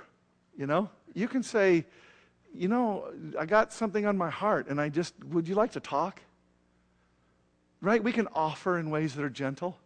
[0.57, 0.89] You know?
[1.13, 1.85] You can say,
[2.53, 5.79] you know, I got something on my heart, and I just, would you like to
[5.79, 6.21] talk?
[7.85, 8.03] Right?
[8.03, 9.77] We can offer in ways that are gentle.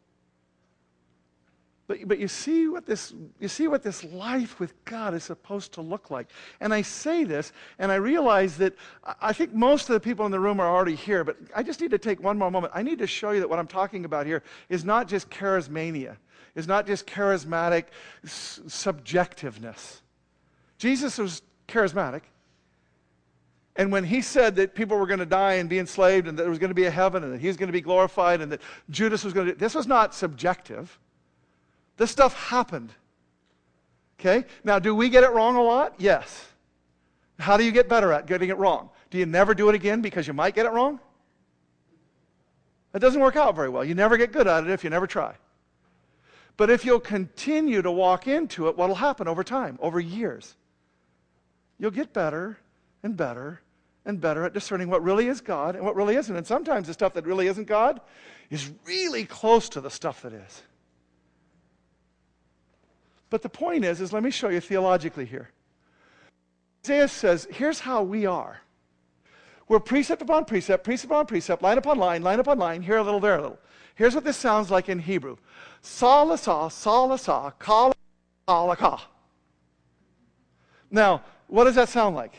[1.88, 5.74] But, but you see what this you see what this life with God is supposed
[5.74, 6.30] to look like.
[6.62, 8.76] And I say this, and I realize that
[9.20, 11.82] I think most of the people in the room are already here, but I just
[11.82, 12.74] need to take one more moment.
[12.76, 16.18] I need to show you that what I'm talking about here is not just charismania,
[16.54, 17.86] is not just charismatic
[18.24, 20.02] subjectiveness.
[20.78, 22.22] Jesus was charismatic.
[23.80, 26.44] And when he said that people were going to die and be enslaved and that
[26.44, 28.42] there was going to be a heaven and that he was going to be glorified
[28.42, 31.00] and that Judas was going to, this was not subjective.
[31.96, 32.92] This stuff happened.
[34.20, 34.44] Okay?
[34.66, 35.94] Now, do we get it wrong a lot?
[35.98, 36.46] Yes.
[37.40, 38.90] How do you get better at getting it wrong?
[39.12, 41.00] Do you never do it again because you might get it wrong?
[42.94, 43.86] It doesn't work out very well.
[43.86, 45.36] You never get good at it if you never try.
[46.58, 50.54] But if you'll continue to walk into it, what will happen over time, over years?
[51.78, 52.58] You'll get better
[53.04, 53.62] and better
[54.10, 56.36] and better at discerning what really is God and what really isn't.
[56.36, 58.02] And sometimes the stuff that really isn't God
[58.50, 60.64] is really close to the stuff that is.
[63.30, 65.52] But the point is, is let me show you theologically here.
[66.84, 68.62] Isaiah says, here's how we are.
[69.68, 73.04] We're precept upon precept, precept upon precept, line upon line, line upon line, here a
[73.04, 73.60] little, there a little.
[73.94, 75.38] Here's what this sounds like in Hebrew.
[75.82, 77.92] Sa sa, sa sa, ka
[78.48, 79.08] la ka.
[80.90, 82.34] Now, what does that sound like?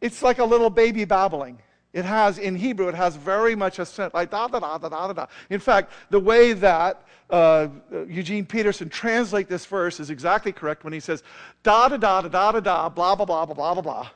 [0.00, 1.58] It's like a little baby babbling.
[1.92, 4.88] It has, in Hebrew, it has very much a sense, like da da da da
[4.88, 5.26] da da.
[5.50, 7.68] In fact, the way that uh,
[8.08, 11.22] Eugene Peterson translate this verse is exactly correct when he says
[11.62, 14.08] da da da da da da da, blah blah blah blah blah blah blah.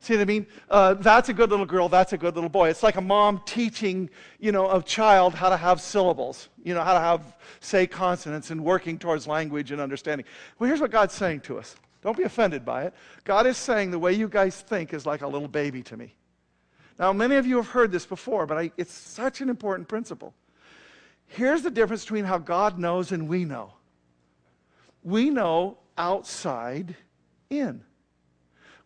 [0.00, 0.46] See what I mean?
[0.68, 1.88] Uh, that's a good little girl.
[1.88, 2.68] That's a good little boy.
[2.68, 6.50] It's like a mom teaching, you know, a child how to have syllables.
[6.62, 10.26] You know, how to have say consonants and working towards language and understanding.
[10.58, 11.76] Well, here's what God's saying to us.
[12.04, 12.94] Don't be offended by it.
[13.24, 16.14] God is saying the way you guys think is like a little baby to me.
[16.98, 20.34] Now, many of you have heard this before, but I, it's such an important principle.
[21.26, 23.72] Here's the difference between how God knows and we know
[25.02, 26.96] we know outside
[27.50, 27.82] in.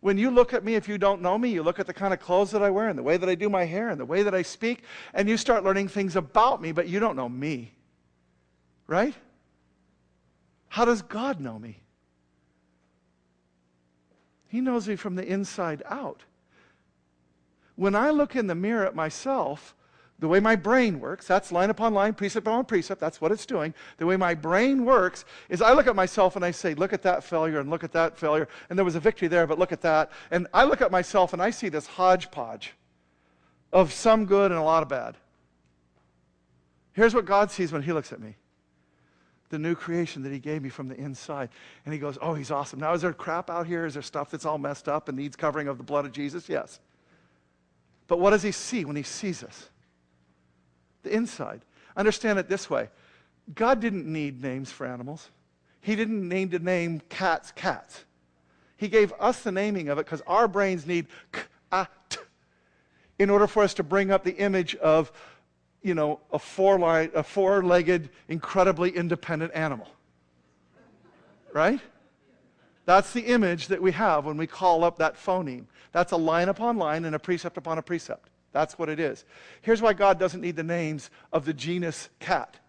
[0.01, 2.13] When you look at me, if you don't know me, you look at the kind
[2.13, 4.05] of clothes that I wear and the way that I do my hair and the
[4.05, 7.29] way that I speak, and you start learning things about me, but you don't know
[7.29, 7.73] me.
[8.85, 9.13] Right?
[10.67, 11.79] How does God know me?
[14.49, 16.23] He knows me from the inside out.
[17.75, 19.73] When I look in the mirror at myself,
[20.17, 23.45] the way my brain works, that's line upon line, precept upon precept, that's what it's
[23.45, 23.73] doing.
[23.97, 27.03] The way my brain works is I look at myself and I say, look at
[27.03, 29.71] that failure and look at that failure, and there was a victory there, but look
[29.71, 30.11] at that.
[30.29, 32.73] And I look at myself and I see this hodgepodge
[33.71, 35.15] of some good and a lot of bad.
[36.93, 38.35] Here's what God sees when He looks at me
[39.49, 41.49] the new creation that He gave me from the inside.
[41.85, 42.79] And He goes, Oh, He's awesome.
[42.79, 43.85] Now, is there crap out here?
[43.85, 46.47] Is there stuff that's all messed up and needs covering of the blood of Jesus?
[46.47, 46.79] Yes.
[48.09, 49.69] But what does he see when he sees us?
[51.03, 51.61] The inside.
[51.95, 52.89] Understand it this way
[53.53, 55.29] God didn't need names for animals,
[55.79, 58.03] He didn't need to name cats cats.
[58.75, 62.19] He gave us the naming of it because our brains need k, a, t,
[63.19, 65.11] in order for us to bring up the image of,
[65.81, 69.87] you know, a four-legged, a four-legged incredibly independent animal.
[71.53, 71.79] Right?
[72.85, 75.65] That's the image that we have when we call up that phoneme.
[75.91, 78.29] That's a line upon line and a precept upon a precept.
[78.51, 79.25] That's what it is.
[79.61, 82.59] Here's why God doesn't need the names of the genus cat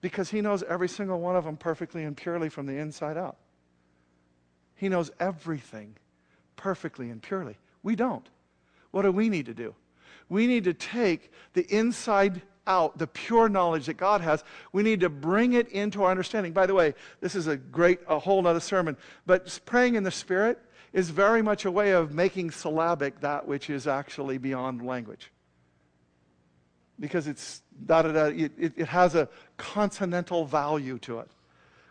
[0.00, 3.36] because He knows every single one of them perfectly and purely from the inside out.
[4.74, 5.96] He knows everything
[6.56, 7.56] perfectly and purely.
[7.82, 8.28] We don't.
[8.90, 9.74] What do we need to do?
[10.28, 14.42] We need to take the inside out the pure knowledge that God has.
[14.72, 16.52] We need to bring it into our understanding.
[16.52, 20.10] By the way, this is a great, a whole other sermon, but praying in the
[20.10, 20.58] Spirit
[20.92, 25.30] is very much a way of making syllabic that which is actually beyond language.
[27.00, 31.30] Because it's, da, da, da, it, it has a consonantal value to it,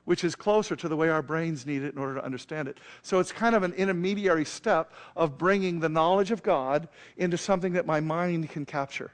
[0.05, 2.77] which is closer to the way our brains need it in order to understand it.
[3.01, 7.73] So it's kind of an intermediary step of bringing the knowledge of God into something
[7.73, 9.11] that my mind can capture.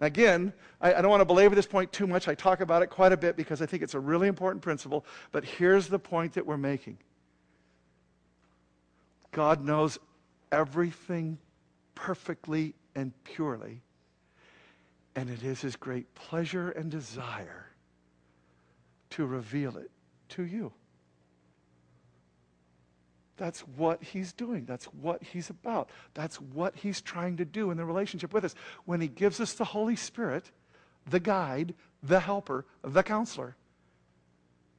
[0.00, 2.28] Again, I, I don't want to belabor this point too much.
[2.28, 5.04] I talk about it quite a bit because I think it's a really important principle.
[5.32, 6.98] But here's the point that we're making
[9.32, 9.98] God knows
[10.50, 11.38] everything
[11.94, 13.82] perfectly and purely,
[15.14, 17.66] and it is his great pleasure and desire
[19.10, 19.90] to reveal it
[20.30, 20.72] to you.
[23.36, 24.66] That's what he's doing.
[24.66, 25.88] That's what he's about.
[26.12, 28.54] That's what he's trying to do in the relationship with us.
[28.84, 30.50] When he gives us the Holy Spirit,
[31.08, 33.56] the guide, the helper, the counselor,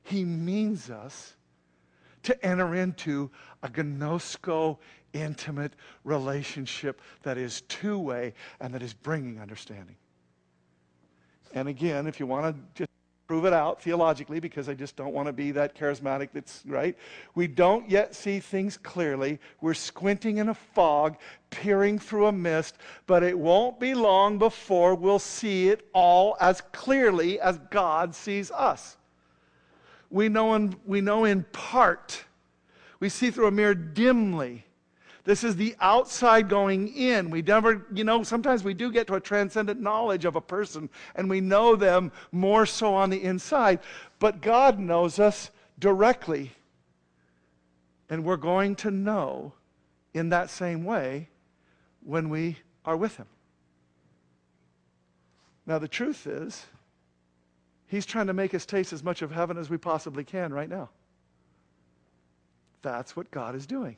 [0.04, 1.36] he means us
[2.22, 3.32] to enter into
[3.64, 4.78] a gnosko,
[5.14, 5.74] intimate
[6.04, 9.96] relationship that is two way and that is bringing understanding.
[11.54, 12.92] And again, if you want to just
[13.32, 16.98] prove it out theologically because I just don't want to be that charismatic that's right.
[17.34, 19.40] We don't yet see things clearly.
[19.62, 21.16] We're squinting in a fog,
[21.50, 22.76] peering through a mist,
[23.08, 28.52] but it won't be long before we'll see it all as clearly as God sees
[28.52, 28.98] us.
[30.10, 32.26] We know in, we know in part.
[33.00, 34.66] We see through a mirror dimly.
[35.24, 37.30] This is the outside going in.
[37.30, 40.90] We never, you know, sometimes we do get to a transcendent knowledge of a person
[41.16, 43.80] and we know them more so on the inside.
[44.20, 46.52] But God knows us directly.
[48.10, 49.54] And we're going to know
[50.14, 51.30] in that same way
[52.04, 53.28] when we are with Him.
[55.66, 56.66] Now, the truth is,
[57.88, 60.70] He's trying to make us taste as much of heaven as we possibly can right
[60.70, 60.90] now.
[62.82, 63.98] That's what God is doing.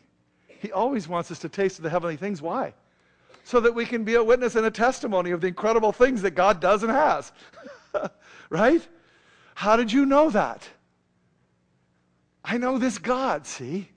[0.63, 2.41] He always wants us to taste of the heavenly things.
[2.41, 2.73] Why?
[3.43, 6.31] So that we can be a witness and a testimony of the incredible things that
[6.31, 7.33] God does and has.
[8.49, 8.81] right?
[9.55, 10.65] How did you know that?
[12.45, 13.89] I know this God, see?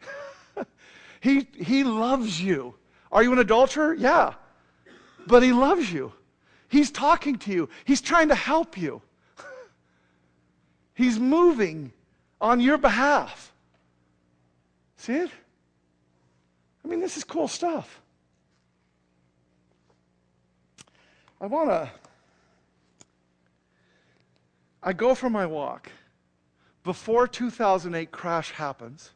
[1.20, 2.74] he, he loves you.
[3.12, 3.94] Are you an adulterer?
[3.94, 4.34] Yeah.
[5.28, 6.12] But He loves you.
[6.66, 9.02] He's talking to you, He's trying to help you.
[10.94, 11.92] He's moving
[12.40, 13.52] on your behalf.
[14.96, 15.30] See it?
[16.86, 18.00] I mean, this is cool stuff.
[21.40, 21.90] I want to.
[24.84, 25.90] I go for my walk.
[26.84, 29.10] Before 2008 crash happens,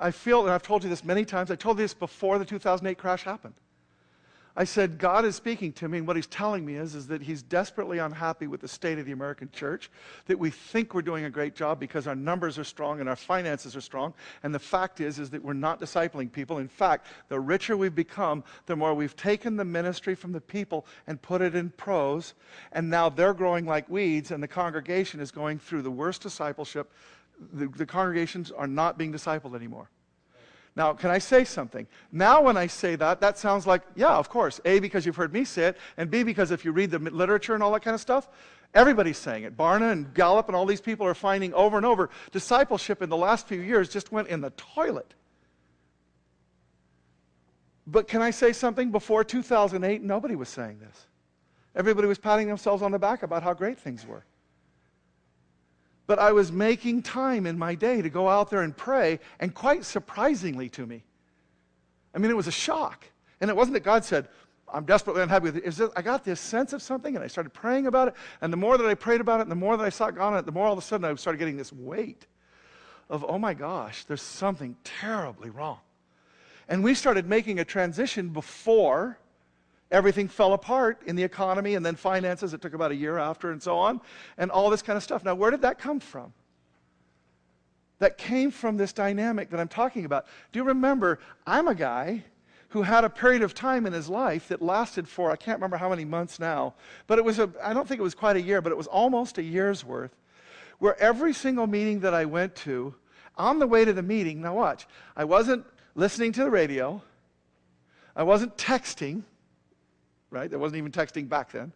[0.00, 2.44] I feel, and I've told you this many times, I told you this before the
[2.44, 3.54] 2008 crash happened.
[4.56, 7.20] I said, God is speaking to me, and what he's telling me is, is that
[7.20, 9.90] he's desperately unhappy with the state of the American church,
[10.26, 13.16] that we think we're doing a great job because our numbers are strong and our
[13.16, 14.14] finances are strong.
[14.44, 16.58] And the fact is, is that we're not discipling people.
[16.58, 20.86] In fact, the richer we've become, the more we've taken the ministry from the people
[21.08, 22.34] and put it in pros.
[22.70, 26.92] And now they're growing like weeds, and the congregation is going through the worst discipleship.
[27.54, 29.90] The, the congregations are not being discipled anymore.
[30.76, 31.86] Now, can I say something?
[32.10, 34.60] Now, when I say that, that sounds like, yeah, of course.
[34.64, 37.54] A, because you've heard me say it, and B, because if you read the literature
[37.54, 38.28] and all that kind of stuff,
[38.74, 39.56] everybody's saying it.
[39.56, 43.16] Barna and Gallup and all these people are finding over and over discipleship in the
[43.16, 45.14] last few years just went in the toilet.
[47.86, 48.90] But can I say something?
[48.90, 51.06] Before 2008, nobody was saying this.
[51.76, 54.24] Everybody was patting themselves on the back about how great things were.
[56.06, 59.54] But I was making time in my day to go out there and pray, and
[59.54, 61.02] quite surprisingly to me,
[62.14, 63.06] I mean, it was a shock.
[63.40, 64.28] And it wasn't that God said,
[64.72, 65.80] I'm desperately unhappy with it.
[65.80, 68.14] it I got this sense of something, and I started praying about it.
[68.40, 70.32] And the more that I prayed about it, and the more that I saw God
[70.32, 72.26] on it, the more all of a sudden I started getting this weight
[73.08, 75.78] of, oh my gosh, there's something terribly wrong.
[76.68, 79.18] And we started making a transition before
[79.90, 82.54] everything fell apart in the economy and then finances.
[82.54, 84.00] It took about a year after and so on,
[84.38, 85.24] and all this kind of stuff.
[85.24, 86.32] Now, where did that come from?
[88.00, 90.26] That came from this dynamic that I'm talking about.
[90.52, 91.20] Do you remember?
[91.46, 92.24] I'm a guy
[92.74, 95.76] who had a period of time in his life that lasted for, I can't remember
[95.76, 96.74] how many months now,
[97.06, 98.88] but it was, a, I don't think it was quite a year, but it was
[98.88, 100.10] almost a year's worth,
[100.80, 102.92] where every single meeting that I went to,
[103.36, 105.64] on the way to the meeting, now watch, I wasn't
[105.94, 107.00] listening to the radio,
[108.16, 109.22] I wasn't texting,
[110.34, 110.50] right?
[110.50, 111.72] There wasn't even texting back then.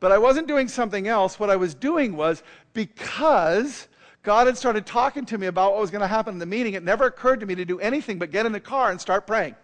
[0.00, 1.38] But I wasn't doing something else.
[1.38, 3.88] What I was doing was because
[4.22, 6.74] God had started talking to me about what was going to happen in the meeting,
[6.74, 9.26] it never occurred to me to do anything but get in the car and start
[9.26, 9.54] praying.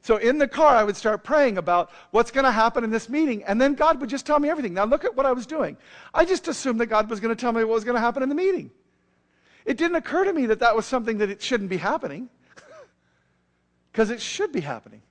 [0.00, 3.08] So in the car, I would start praying about what's going to happen in this
[3.08, 4.74] meeting, and then God would just tell me everything.
[4.74, 5.76] Now, look at what I was doing.
[6.12, 8.20] I just assumed that God was going to tell me what was going to happen
[8.20, 8.72] in the meeting.
[9.64, 12.28] It didn't occur to me that that was something that it shouldn't be happening,
[13.92, 15.02] because it should be happening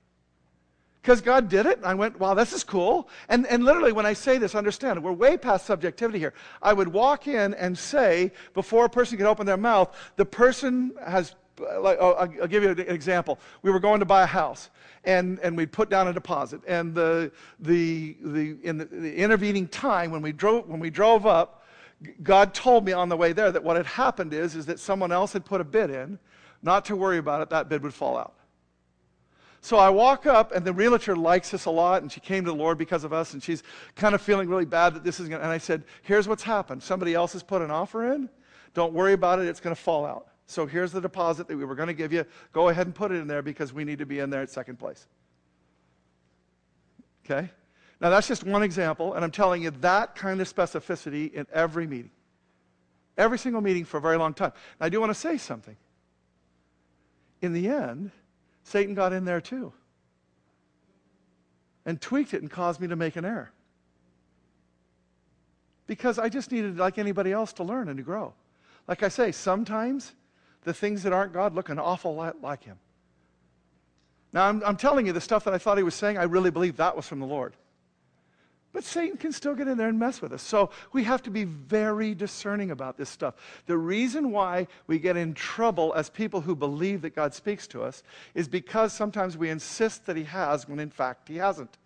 [1.02, 1.80] because God did it.
[1.82, 3.08] I went, wow, this is cool.
[3.28, 6.32] And, and literally, when I say this, understand, we're way past subjectivity here.
[6.62, 10.92] I would walk in and say, before a person could open their mouth, the person
[11.04, 13.40] has, like, oh, I'll, I'll give you an example.
[13.62, 14.70] We were going to buy a house.
[15.02, 16.60] And, and we'd put down a deposit.
[16.68, 21.26] And the, the, the, in the, the intervening time, when we, drove, when we drove
[21.26, 21.64] up,
[22.22, 25.10] God told me on the way there that what had happened is, is that someone
[25.10, 26.20] else had put a bid in,
[26.62, 28.34] not to worry about it, that bid would fall out.
[29.64, 32.50] So I walk up, and the realtor likes us a lot, and she came to
[32.50, 33.62] the Lord because of us, and she's
[33.94, 35.44] kind of feeling really bad that this is going to.
[35.44, 36.82] And I said, Here's what's happened.
[36.82, 38.28] Somebody else has put an offer in.
[38.74, 40.26] Don't worry about it, it's going to fall out.
[40.46, 42.24] So here's the deposit that we were going to give you.
[42.52, 44.50] Go ahead and put it in there because we need to be in there at
[44.50, 45.06] second place.
[47.24, 47.48] Okay?
[48.00, 51.86] Now, that's just one example, and I'm telling you that kind of specificity in every
[51.86, 52.10] meeting.
[53.16, 54.52] Every single meeting for a very long time.
[54.80, 55.76] I do want to say something.
[57.40, 58.10] In the end,
[58.64, 59.72] Satan got in there too
[61.84, 63.50] and tweaked it and caused me to make an error.
[65.86, 68.32] because I just needed, like anybody else, to learn and to grow.
[68.88, 70.12] Like I say, sometimes
[70.64, 72.78] the things that aren't God look an awful lot like Him.
[74.32, 76.50] Now, I'm, I'm telling you, the stuff that I thought He was saying, I really
[76.50, 77.54] believe that was from the Lord.
[78.72, 80.42] But Satan can still get in there and mess with us.
[80.42, 83.34] So we have to be very discerning about this stuff.
[83.66, 87.82] The reason why we get in trouble as people who believe that God speaks to
[87.82, 88.02] us
[88.34, 91.76] is because sometimes we insist that He has when in fact He hasn't.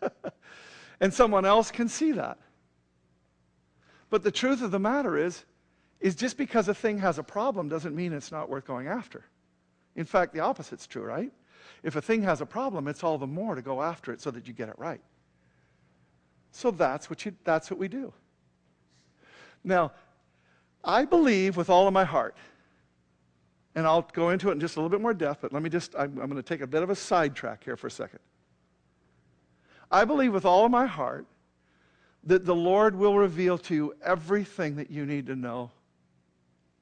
[1.00, 2.38] and someone else can see that.
[4.08, 5.44] But the truth of the matter is,
[5.98, 9.24] is just because a thing has a problem doesn't mean it's not worth going after.
[9.96, 11.32] In fact, the opposite's true, right?
[11.82, 14.30] If a thing has a problem, it's all the more to go after it so
[14.30, 15.00] that you get it right.
[16.56, 18.14] So that's what, you, that's what we do.
[19.62, 19.92] Now,
[20.82, 22.34] I believe with all of my heart,
[23.74, 25.68] and I'll go into it in just a little bit more depth, but let me
[25.68, 28.20] just, I'm, I'm going to take a bit of a sidetrack here for a second.
[29.90, 31.26] I believe with all of my heart
[32.24, 35.70] that the Lord will reveal to you everything that you need to know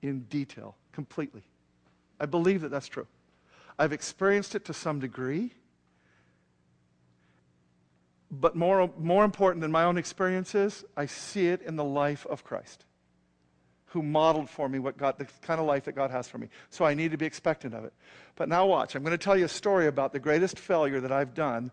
[0.03, 1.43] in detail, completely.
[2.20, 3.09] I believe that that's true.
[3.77, 5.51] I've experienced it to some degree.
[8.41, 12.43] But more, more important than my own experiences, I see it in the life of
[12.43, 12.85] Christ,
[13.87, 16.49] who modeled for me what God, the kind of life that God has for me.
[16.70, 17.93] So I need to be expectant of it.
[18.37, 18.95] But now watch.
[18.95, 21.70] I'm going to tell you a story about the greatest failure that I've done.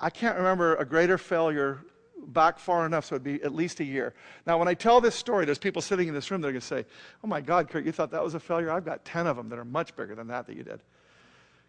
[0.00, 1.80] I can't remember a greater failure
[2.28, 4.14] back far enough, so it'd be at least a year.
[4.46, 6.60] Now, when I tell this story, there's people sitting in this room that are going
[6.60, 6.84] to say,
[7.24, 8.70] Oh my God, Kurt, you thought that was a failure?
[8.70, 10.80] I've got 10 of them that are much bigger than that that you did.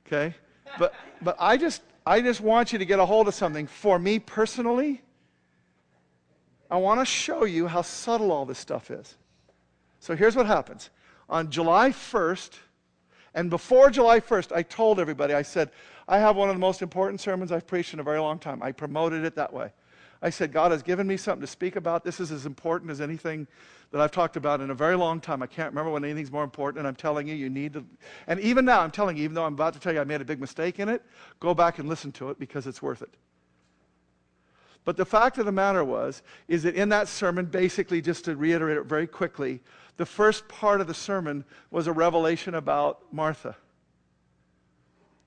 [0.05, 0.36] Okay?
[0.77, 3.68] But, but I just, I just want you to get a hold of something.
[3.68, 5.03] For me personally,
[6.72, 9.16] I want to show you how subtle all this stuff is.
[9.99, 10.89] So here's what happens.
[11.30, 12.57] On July 1st,
[13.36, 15.70] and before July 1st, I told everybody, I said,
[16.07, 18.64] I have one of the most important sermons I've preached in a very long time.
[18.64, 19.72] I promoted it that way.
[20.22, 22.03] I said, God has given me something to speak about.
[22.03, 23.47] This is as important as anything
[23.91, 25.41] that I've talked about in a very long time.
[25.41, 27.86] I can't remember when anything's more important, and I'm telling you, you need to.
[28.28, 30.22] And even now, I'm telling you, even though I'm about to tell you I made
[30.22, 31.03] a big mistake in it,
[31.39, 33.13] go back and listen to it because it's worth it.
[34.86, 38.36] But the fact of the matter was, is that in that sermon, basically, just to
[38.36, 39.61] reiterate it very quickly,
[39.97, 43.55] the first part of the sermon was a revelation about Martha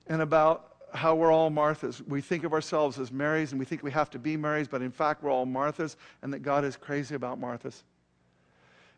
[0.07, 2.05] and about how we're all Marthas.
[2.07, 4.81] We think of ourselves as Marys and we think we have to be Marys, but
[4.81, 7.83] in fact, we're all Marthas and that God is crazy about Marthas.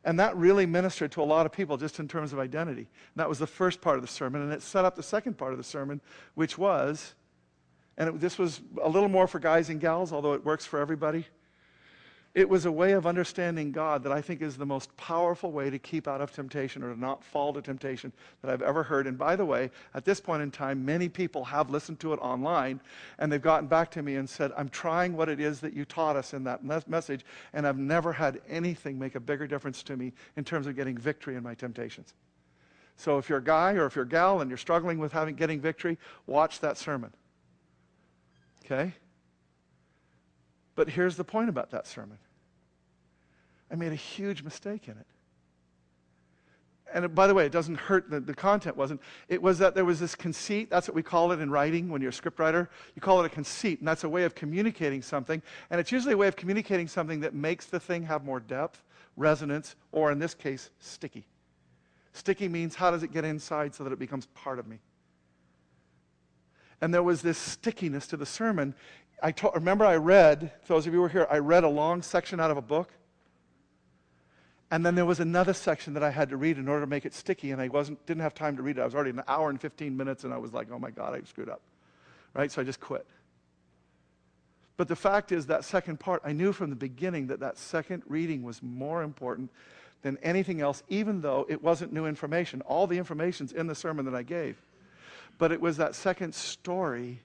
[0.03, 2.81] And that really ministered to a lot of people just in terms of identity.
[2.81, 4.41] And that was the first part of the sermon.
[4.41, 5.99] And it set up the second part of the sermon,
[6.35, 7.15] which was,
[7.97, 10.79] and it, this was a little more for guys and gals, although it works for
[10.79, 11.25] everybody.
[12.35, 15.69] It was a way of understanding God that I think is the most powerful way
[15.69, 18.11] to keep out of temptation or to not fall to temptation
[18.41, 19.07] that I've ever heard.
[19.07, 22.17] And by the way, at this point in time, many people have listened to it
[22.17, 22.81] online
[23.19, 25.85] and they've gotten back to me and said, I'm trying what it is that you
[25.85, 29.95] taught us in that message, and I've never had anything make a bigger difference to
[29.95, 32.13] me in terms of getting victory in my temptations.
[32.97, 35.35] So if you're a guy or if you're a gal and you're struggling with having,
[35.35, 37.13] getting victory, watch that sermon.
[38.65, 38.93] Okay?
[40.75, 42.17] But here's the point about that sermon
[43.71, 45.07] I made a huge mistake in it.
[46.93, 49.01] And by the way, it doesn't hurt, the, the content wasn't.
[49.27, 50.69] It was that there was this conceit.
[50.69, 52.69] That's what we call it in writing when you're a scriptwriter.
[52.95, 55.41] You call it a conceit, and that's a way of communicating something.
[55.69, 58.83] And it's usually a way of communicating something that makes the thing have more depth,
[59.17, 61.25] resonance, or in this case, sticky.
[62.13, 64.79] Sticky means how does it get inside so that it becomes part of me?
[66.79, 68.73] And there was this stickiness to the sermon.
[69.21, 72.01] I to, remember I read, those of you who were here, I read a long
[72.01, 72.91] section out of a book.
[74.71, 77.05] And then there was another section that I had to read in order to make
[77.05, 78.81] it sticky, and I wasn't, didn't have time to read it.
[78.81, 81.15] I was already an hour and 15 minutes, and I was like, oh my God,
[81.15, 81.61] I screwed up.
[82.33, 82.51] Right?
[82.51, 83.05] So I just quit.
[84.77, 88.03] But the fact is, that second part, I knew from the beginning that that second
[88.07, 89.51] reading was more important
[90.01, 92.61] than anything else, even though it wasn't new information.
[92.61, 94.61] All the information's in the sermon that I gave.
[95.37, 97.21] But it was that second story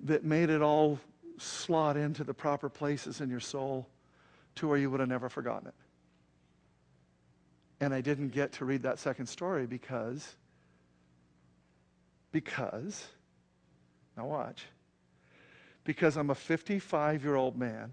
[0.00, 0.98] that made it all
[1.38, 3.88] slot into the proper places in your soul
[4.56, 5.74] to where you would have never forgotten it.
[7.82, 10.36] And I didn't get to read that second story because,
[12.30, 13.08] because,
[14.16, 14.66] now watch,
[15.82, 17.92] because I'm a 55 year old man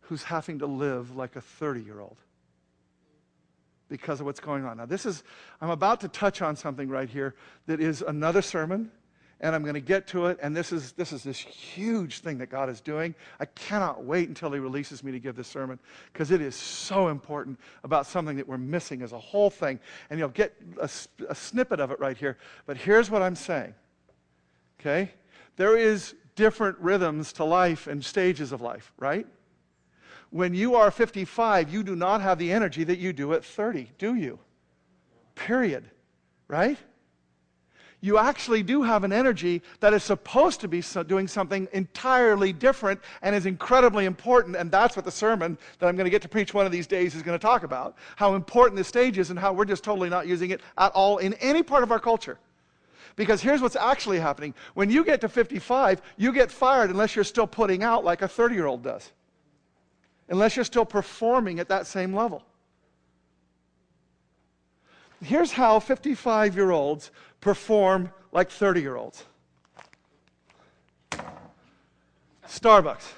[0.00, 2.16] who's having to live like a 30 year old
[3.90, 4.78] because of what's going on.
[4.78, 5.22] Now, this is,
[5.60, 7.34] I'm about to touch on something right here
[7.66, 8.90] that is another sermon
[9.40, 10.38] and I'm going to get to it.
[10.42, 13.14] And this is, this is this huge thing that God is doing.
[13.38, 15.78] I cannot wait until He releases me to give this sermon
[16.12, 19.80] because it is so important about something that we're missing as a whole thing.
[20.10, 20.90] And you'll get a,
[21.28, 22.36] a snippet of it right here.
[22.66, 23.74] But here's what I'm saying,
[24.78, 25.12] okay?
[25.56, 29.26] There is different rhythms to life and stages of life, right?
[30.30, 33.90] When you are 55, you do not have the energy that you do at 30,
[33.98, 34.38] do you?
[35.34, 35.90] Period.
[36.46, 36.78] Right?
[38.02, 43.00] You actually do have an energy that is supposed to be doing something entirely different
[43.20, 44.56] and is incredibly important.
[44.56, 46.86] And that's what the sermon that I'm going to get to preach one of these
[46.86, 49.84] days is going to talk about how important this stage is and how we're just
[49.84, 52.38] totally not using it at all in any part of our culture.
[53.16, 57.24] Because here's what's actually happening when you get to 55, you get fired unless you're
[57.24, 59.12] still putting out like a 30 year old does
[60.30, 62.42] unless you're still performing at that same level.
[65.22, 67.10] Here's how 55 year olds
[67.40, 69.24] perform like 30 year olds
[72.46, 73.12] Starbucks.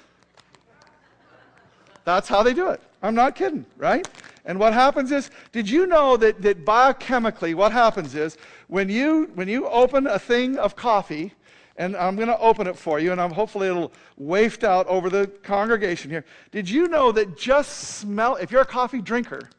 [2.05, 2.81] That's how they do it.
[3.01, 4.07] I'm not kidding, right?
[4.45, 8.37] And what happens is, did you know that, that biochemically, what happens is,
[8.67, 11.33] when you, when you open a thing of coffee,
[11.77, 15.09] and I'm going to open it for you, and I'm hopefully it'll waft out over
[15.09, 16.25] the congregation here.
[16.51, 19.49] Did you know that just smell, if you're a coffee drinker,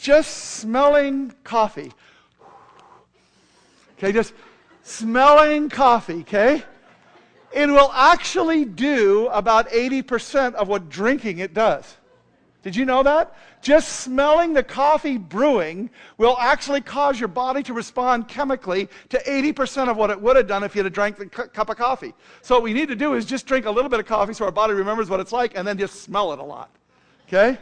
[0.00, 1.92] just smelling coffee,
[3.98, 4.32] okay, just
[4.82, 6.62] smelling coffee, okay,
[7.52, 11.96] it will actually do about 80% of what drinking it does.
[12.62, 13.36] Did you know that?
[13.62, 15.88] Just smelling the coffee brewing
[16.18, 20.46] will actually cause your body to respond chemically to 80% of what it would have
[20.46, 22.12] done if you had drank the cu- cup of coffee.
[22.42, 24.44] So what we need to do is just drink a little bit of coffee so
[24.44, 26.70] our body remembers what it's like and then just smell it a lot.
[27.28, 27.58] Okay?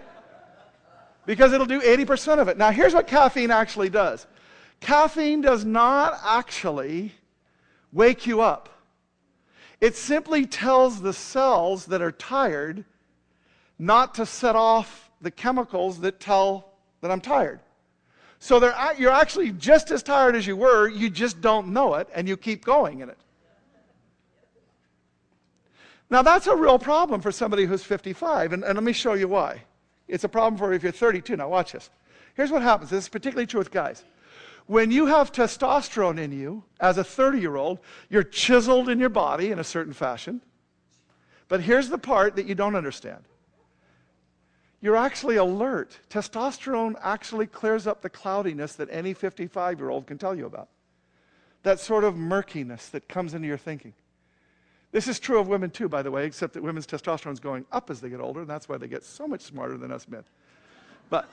[1.29, 2.57] Because it'll do 80% of it.
[2.57, 4.27] Now here's what caffeine actually does.
[4.81, 7.13] Caffeine does not actually
[7.93, 8.71] wake you up.
[9.79, 12.87] It simply tells the cells that are tired
[13.79, 16.73] not to set off the chemicals that tell
[17.03, 17.61] that I'm tired.
[18.39, 18.59] So
[18.97, 22.39] you're actually just as tired as you were, you just don't know it, and you
[22.39, 23.19] keep going in it.
[26.09, 29.29] Now, that's a real problem for somebody who's 55, and, and let me show you
[29.29, 29.65] why.
[30.09, 31.37] It's a problem for if you're 32.
[31.37, 31.91] Now, watch this.
[32.35, 34.05] Here's what happens this is particularly true with guys.
[34.67, 37.79] When you have testosterone in you as a 30 year old,
[38.09, 40.41] you're chiseled in your body in a certain fashion.
[41.49, 43.25] But here's the part that you don't understand
[44.81, 45.99] you're actually alert.
[46.09, 50.69] Testosterone actually clears up the cloudiness that any 55 year old can tell you about.
[51.65, 53.95] That sort of murkiness that comes into your thinking.
[54.91, 57.67] This is true of women too, by the way, except that women's testosterone is going
[57.73, 60.09] up as they get older, and that's why they get so much smarter than us
[60.09, 60.25] men.
[61.11, 61.29] But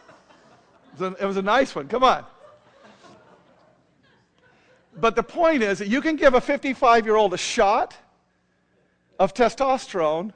[0.99, 1.87] it was a nice one.
[1.87, 2.25] Come on.
[4.97, 7.95] But the point is that you can give a 55 year old a shot
[9.19, 10.31] of testosterone,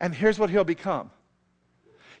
[0.00, 1.10] and here's what he'll become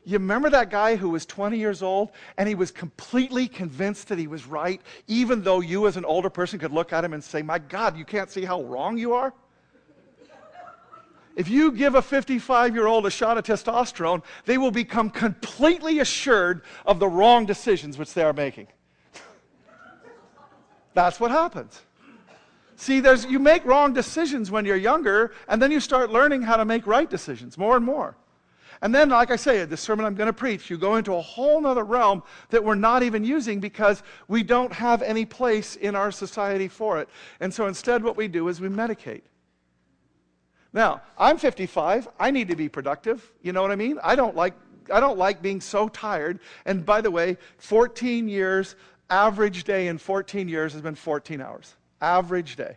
[0.04, 4.18] you remember that guy who was 20 years old and he was completely convinced that
[4.18, 7.22] he was right, even though you, as an older person, could look at him and
[7.22, 9.34] say, My God, you can't see how wrong you are?
[11.36, 16.00] If you give a 55 year old a shot of testosterone, they will become completely
[16.00, 18.66] assured of the wrong decisions which they are making.
[20.94, 21.80] That's what happens.
[22.76, 26.56] See, there's, you make wrong decisions when you're younger, and then you start learning how
[26.56, 28.16] to make right decisions more and more.
[28.82, 31.20] And then, like I say, the sermon I'm going to preach, you go into a
[31.20, 35.94] whole other realm that we're not even using because we don't have any place in
[35.94, 37.10] our society for it.
[37.40, 39.22] And so instead, what we do is we medicate.
[40.72, 42.08] Now, I'm 55.
[42.18, 43.32] I need to be productive.
[43.42, 43.98] You know what I mean?
[44.02, 44.54] I don't like,
[44.92, 46.38] I don't like being so tired.
[46.64, 48.76] And by the way, 14 years,
[49.08, 51.74] average day in 14 years has been 14 hours.
[52.00, 52.76] Average day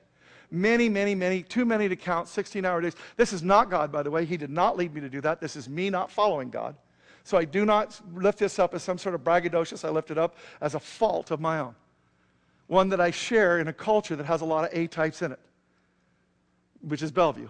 [0.53, 2.93] many, many, many, too many to count, 16 hour days.
[3.17, 4.23] This is not God, by the way.
[4.23, 5.41] He did not lead me to do that.
[5.41, 6.75] This is me not following God.
[7.23, 9.83] So I do not lift this up as some sort of braggadocious.
[9.83, 11.73] I lift it up as a fault of my own.
[12.67, 15.31] One that I share in a culture that has a lot of A types in
[15.31, 15.39] it,
[16.81, 17.49] which is Bellevue.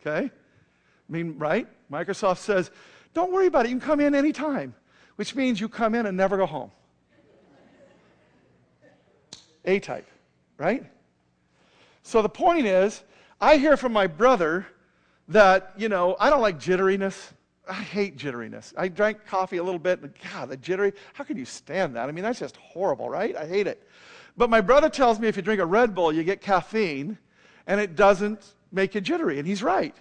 [0.00, 0.26] Okay?
[0.26, 1.66] I mean, right?
[1.90, 2.70] Microsoft says,
[3.14, 3.70] don't worry about it.
[3.70, 4.74] You can come in anytime,
[5.16, 6.70] which means you come in and never go home.
[9.64, 10.08] A type,
[10.56, 10.84] right?
[12.02, 13.02] So the point is,
[13.40, 14.66] I hear from my brother
[15.28, 17.32] that, you know, I don't like jitteriness.
[17.68, 18.72] I hate jitteriness.
[18.76, 22.08] I drank coffee a little bit, and God, the jittery, how can you stand that?
[22.08, 23.36] I mean, that's just horrible, right?
[23.36, 23.86] I hate it.
[24.36, 27.18] But my brother tells me if you drink a Red Bull, you get caffeine,
[27.66, 29.38] and it doesn't make you jittery.
[29.38, 29.94] And he's right.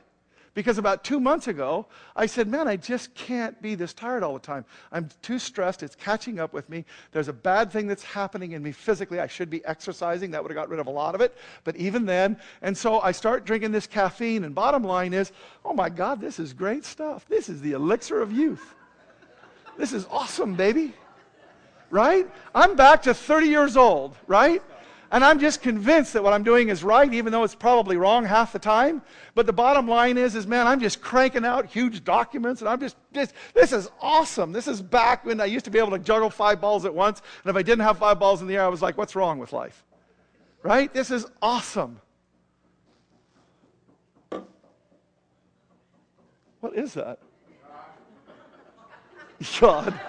[0.55, 4.34] Because about two months ago, I said, Man, I just can't be this tired all
[4.34, 4.65] the time.
[4.91, 5.84] I'm too stressed.
[5.84, 6.86] It's catching up with me.
[7.11, 9.20] There's a bad thing that's happening in me physically.
[9.20, 10.32] I should be exercising.
[10.32, 11.38] That would have got rid of a lot of it.
[11.63, 14.43] But even then, and so I start drinking this caffeine.
[14.43, 15.32] And bottom line is,
[15.63, 17.26] oh my God, this is great stuff.
[17.28, 18.76] This is the elixir of youth.
[19.78, 20.93] This is awesome, baby.
[21.89, 22.30] Right?
[22.53, 24.61] I'm back to 30 years old, right?
[25.12, 28.26] And I'm just convinced that what I'm doing is right, even though it's probably wrong
[28.26, 29.01] half the time.
[29.34, 32.80] But the bottom line is, is man, I'm just cranking out huge documents, and I'm
[32.80, 34.51] just, just this is awesome.
[34.51, 37.24] This is back when I used to be able to juggle five balls at once,
[37.43, 39.39] and if I didn't have five balls in the air, I was like, what's wrong
[39.39, 39.84] with life?
[40.62, 40.93] Right?
[40.93, 41.99] This is awesome.
[46.60, 47.20] What is that?
[49.60, 49.99] God,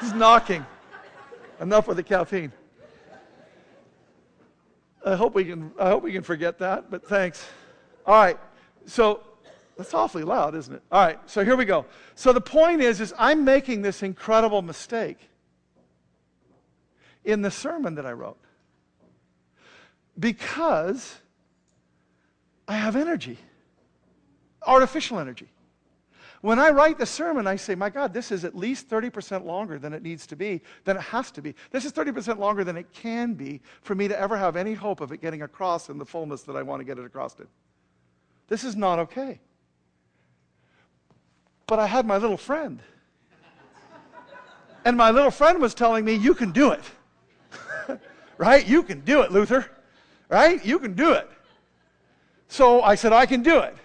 [0.00, 0.64] he's knocking.
[1.60, 2.52] Enough with the caffeine.
[5.06, 7.46] I hope we can, I hope we can forget that, but thanks.
[8.04, 8.38] All right.
[8.86, 9.20] So
[9.78, 10.82] that's awfully loud, isn't it?
[10.90, 11.18] All right.
[11.30, 11.86] So here we go.
[12.16, 15.18] So the point is, is I'm making this incredible mistake
[17.24, 18.38] in the sermon that I wrote
[20.18, 21.14] because
[22.66, 23.38] I have energy,
[24.66, 25.46] artificial energy.
[26.42, 29.78] When I write the sermon, I say, my God, this is at least 30% longer
[29.78, 31.54] than it needs to be, than it has to be.
[31.70, 35.00] This is 30% longer than it can be for me to ever have any hope
[35.00, 37.46] of it getting across in the fullness that I want to get it across in.
[38.48, 39.40] This is not okay.
[41.66, 42.80] But I had my little friend.
[44.84, 46.84] And my little friend was telling me, you can do it.
[48.38, 48.64] right?
[48.64, 49.68] You can do it, Luther.
[50.28, 50.64] Right?
[50.64, 51.28] You can do it.
[52.46, 53.76] So I said, I can do it.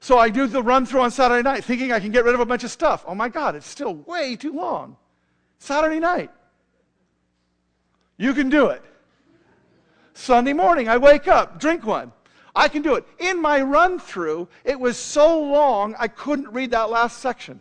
[0.00, 2.40] So I do the run through on Saturday night thinking I can get rid of
[2.40, 3.04] a bunch of stuff.
[3.06, 4.96] Oh my God, it's still way too long.
[5.58, 6.30] Saturday night.
[8.16, 8.82] You can do it.
[10.14, 12.12] Sunday morning, I wake up, drink one.
[12.54, 13.04] I can do it.
[13.18, 17.60] In my run through, it was so long I couldn't read that last section.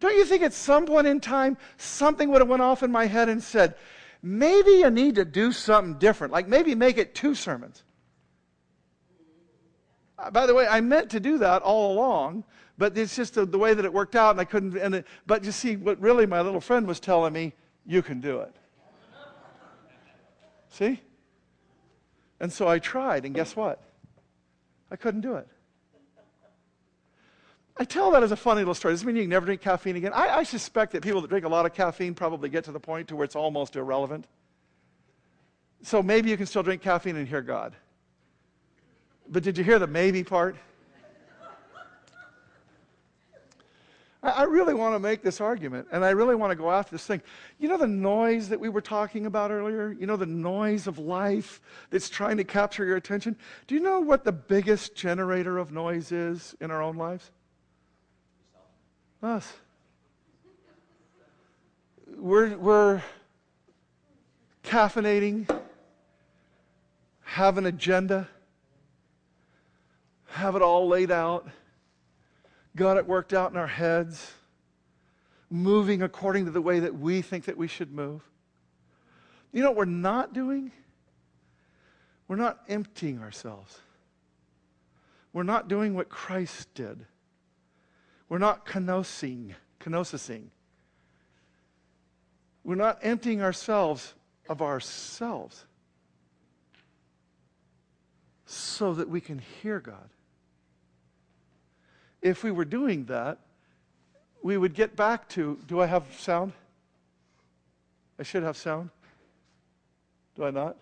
[0.00, 3.06] Don't you think at some point in time something would have went off in my
[3.06, 3.74] head and said,
[4.22, 7.82] maybe you need to do something different, like maybe make it two sermons.
[10.18, 12.44] Uh, by the way, I meant to do that all along,
[12.78, 14.76] but it's just the, the way that it worked out, and I couldn't.
[14.76, 17.52] And it, but you see, what really my little friend was telling me,
[17.86, 18.54] you can do it.
[20.70, 21.00] See?
[22.40, 23.80] And so I tried, and guess what?
[24.90, 25.48] I couldn't do it.
[27.76, 28.92] I tell that as a funny little story.
[28.92, 30.12] Does this mean you can never drink caffeine again?
[30.12, 32.78] I, I, suspect that people that drink a lot of caffeine probably get to the
[32.78, 34.26] point to where it's almost irrelevant.
[35.82, 37.74] So maybe you can still drink caffeine and hear God.
[39.28, 40.56] But did you hear the maybe part?
[44.24, 47.04] I really want to make this argument, and I really want to go after this
[47.06, 47.20] thing.
[47.58, 49.92] You know the noise that we were talking about earlier?
[49.92, 51.60] You know the noise of life
[51.90, 53.36] that's trying to capture your attention?
[53.66, 57.30] Do you know what the biggest generator of noise is in our own lives?
[59.22, 59.52] Us.
[62.16, 63.02] We're, we're
[64.62, 65.48] caffeinating,
[67.24, 68.28] have an agenda,
[70.34, 71.48] have it all laid out,
[72.74, 74.32] got it worked out in our heads,
[75.48, 78.20] moving according to the way that we think that we should move.
[79.52, 80.72] You know what we're not doing?
[82.26, 83.78] We're not emptying ourselves.
[85.32, 87.06] We're not doing what Christ did.
[88.28, 90.46] We're not kenosing, kenosising.
[92.64, 94.14] We're not emptying ourselves
[94.48, 95.64] of ourselves
[98.46, 100.10] so that we can hear God
[102.24, 103.38] if we were doing that,
[104.42, 106.52] we would get back to do I have sound?
[108.18, 108.88] I should have sound.
[110.34, 110.76] Do I not?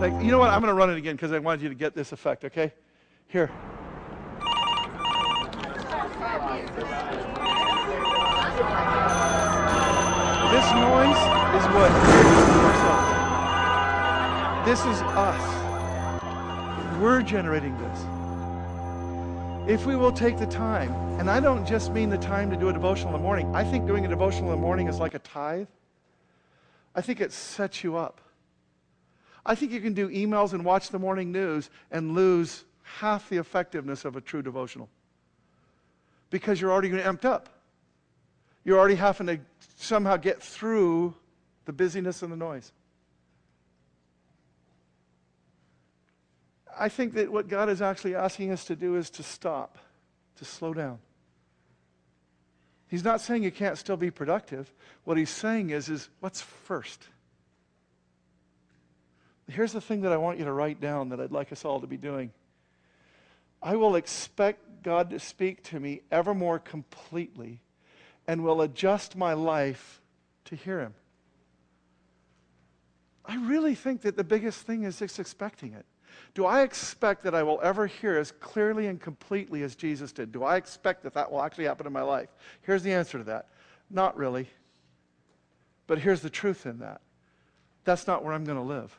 [0.00, 0.50] Like, you know what?
[0.50, 2.72] I'm going to run it again because I wanted you to get this effect, okay?
[3.28, 3.50] Here.
[10.50, 11.22] This noise
[11.54, 12.57] is what
[14.68, 16.20] this is us.
[17.00, 17.98] We're generating this.
[19.66, 22.68] If we will take the time, and I don't just mean the time to do
[22.68, 25.14] a devotional in the morning, I think doing a devotional in the morning is like
[25.14, 25.68] a tithe.
[26.94, 28.20] I think it sets you up.
[29.46, 33.38] I think you can do emails and watch the morning news and lose half the
[33.38, 34.90] effectiveness of a true devotional
[36.28, 37.48] because you're already amped up.
[38.66, 39.40] You're already having to
[39.78, 41.14] somehow get through
[41.64, 42.70] the busyness and the noise.
[46.78, 49.78] I think that what God is actually asking us to do is to stop,
[50.36, 50.98] to slow down.
[52.88, 54.72] He's not saying you can't still be productive.
[55.04, 57.08] What he's saying is, is what's first?
[59.48, 61.80] Here's the thing that I want you to write down that I'd like us all
[61.80, 62.32] to be doing.
[63.62, 67.60] I will expect God to speak to me ever more completely
[68.26, 70.00] and will adjust my life
[70.46, 70.94] to hear him.
[73.24, 75.84] I really think that the biggest thing is just expecting it.
[76.34, 80.32] Do I expect that I will ever hear as clearly and completely as Jesus did?
[80.32, 82.28] Do I expect that that will actually happen in my life?
[82.62, 83.48] Here's the answer to that
[83.90, 84.48] not really.
[85.86, 87.00] But here's the truth in that
[87.84, 88.96] that's not where I'm going to live.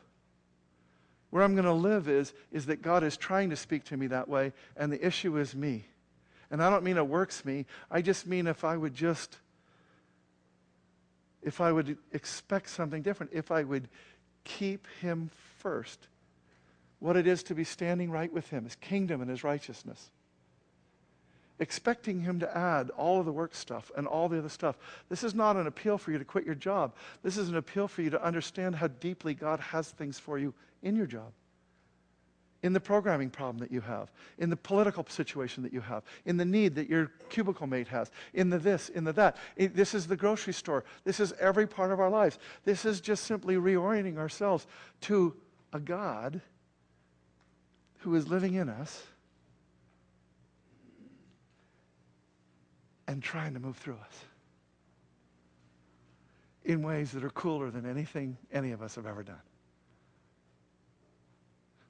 [1.30, 4.08] Where I'm going to live is, is that God is trying to speak to me
[4.08, 5.84] that way, and the issue is me.
[6.50, 9.38] And I don't mean it works me, I just mean if I would just,
[11.40, 13.88] if I would expect something different, if I would
[14.42, 16.08] keep Him first.
[17.00, 20.10] What it is to be standing right with Him, His kingdom and His righteousness
[21.60, 24.76] expecting him to add all of the work stuff and all the other stuff.
[25.08, 26.94] This is not an appeal for you to quit your job.
[27.22, 30.54] This is an appeal for you to understand how deeply God has things for you
[30.82, 31.32] in your job.
[32.62, 36.36] In the programming problem that you have, in the political situation that you have, in
[36.36, 39.36] the need that your cubicle mate has, in the this, in the that.
[39.56, 40.84] It, this is the grocery store.
[41.04, 42.38] This is every part of our lives.
[42.64, 44.66] This is just simply reorienting ourselves
[45.02, 45.34] to
[45.72, 46.42] a God
[48.00, 49.02] who is living in us
[53.06, 54.24] and trying to move through us
[56.64, 59.40] in ways that are cooler than anything any of us have ever done.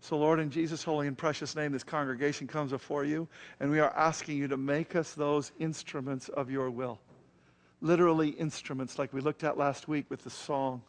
[0.00, 3.28] So, Lord, in Jesus' holy and precious name, this congregation comes before you,
[3.60, 6.98] and we are asking you to make us those instruments of your will.
[7.82, 10.82] Literally, instruments, like we looked at last week with the song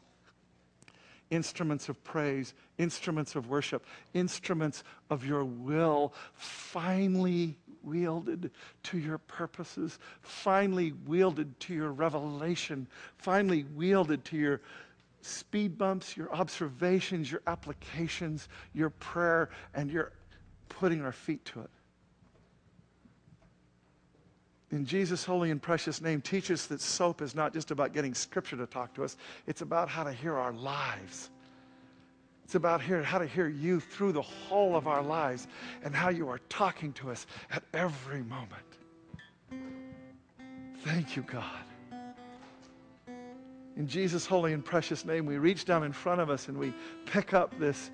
[1.31, 8.51] instruments of praise, instruments of worship, instruments of your will, finally wielded
[8.83, 12.85] to your purposes, finally wielded to your revelation,
[13.17, 14.61] finally wielded to your
[15.21, 20.11] speed bumps, your observations, your applications, your prayer, and your
[20.69, 21.69] putting our feet to it.
[24.71, 28.13] In Jesus' holy and precious name, teach us that SOAP is not just about getting
[28.13, 31.29] scripture to talk to us, it's about how to hear our lives.
[32.45, 35.47] It's about how to hear you through the whole of our lives
[35.83, 38.61] and how you are talking to us at every moment.
[40.79, 41.63] Thank you, God.
[43.77, 46.73] In Jesus' holy and precious name, we reach down in front of us and we
[47.05, 47.89] pick up this,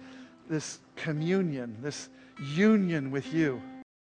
[0.49, 2.09] this communion, this
[2.39, 3.61] union with you.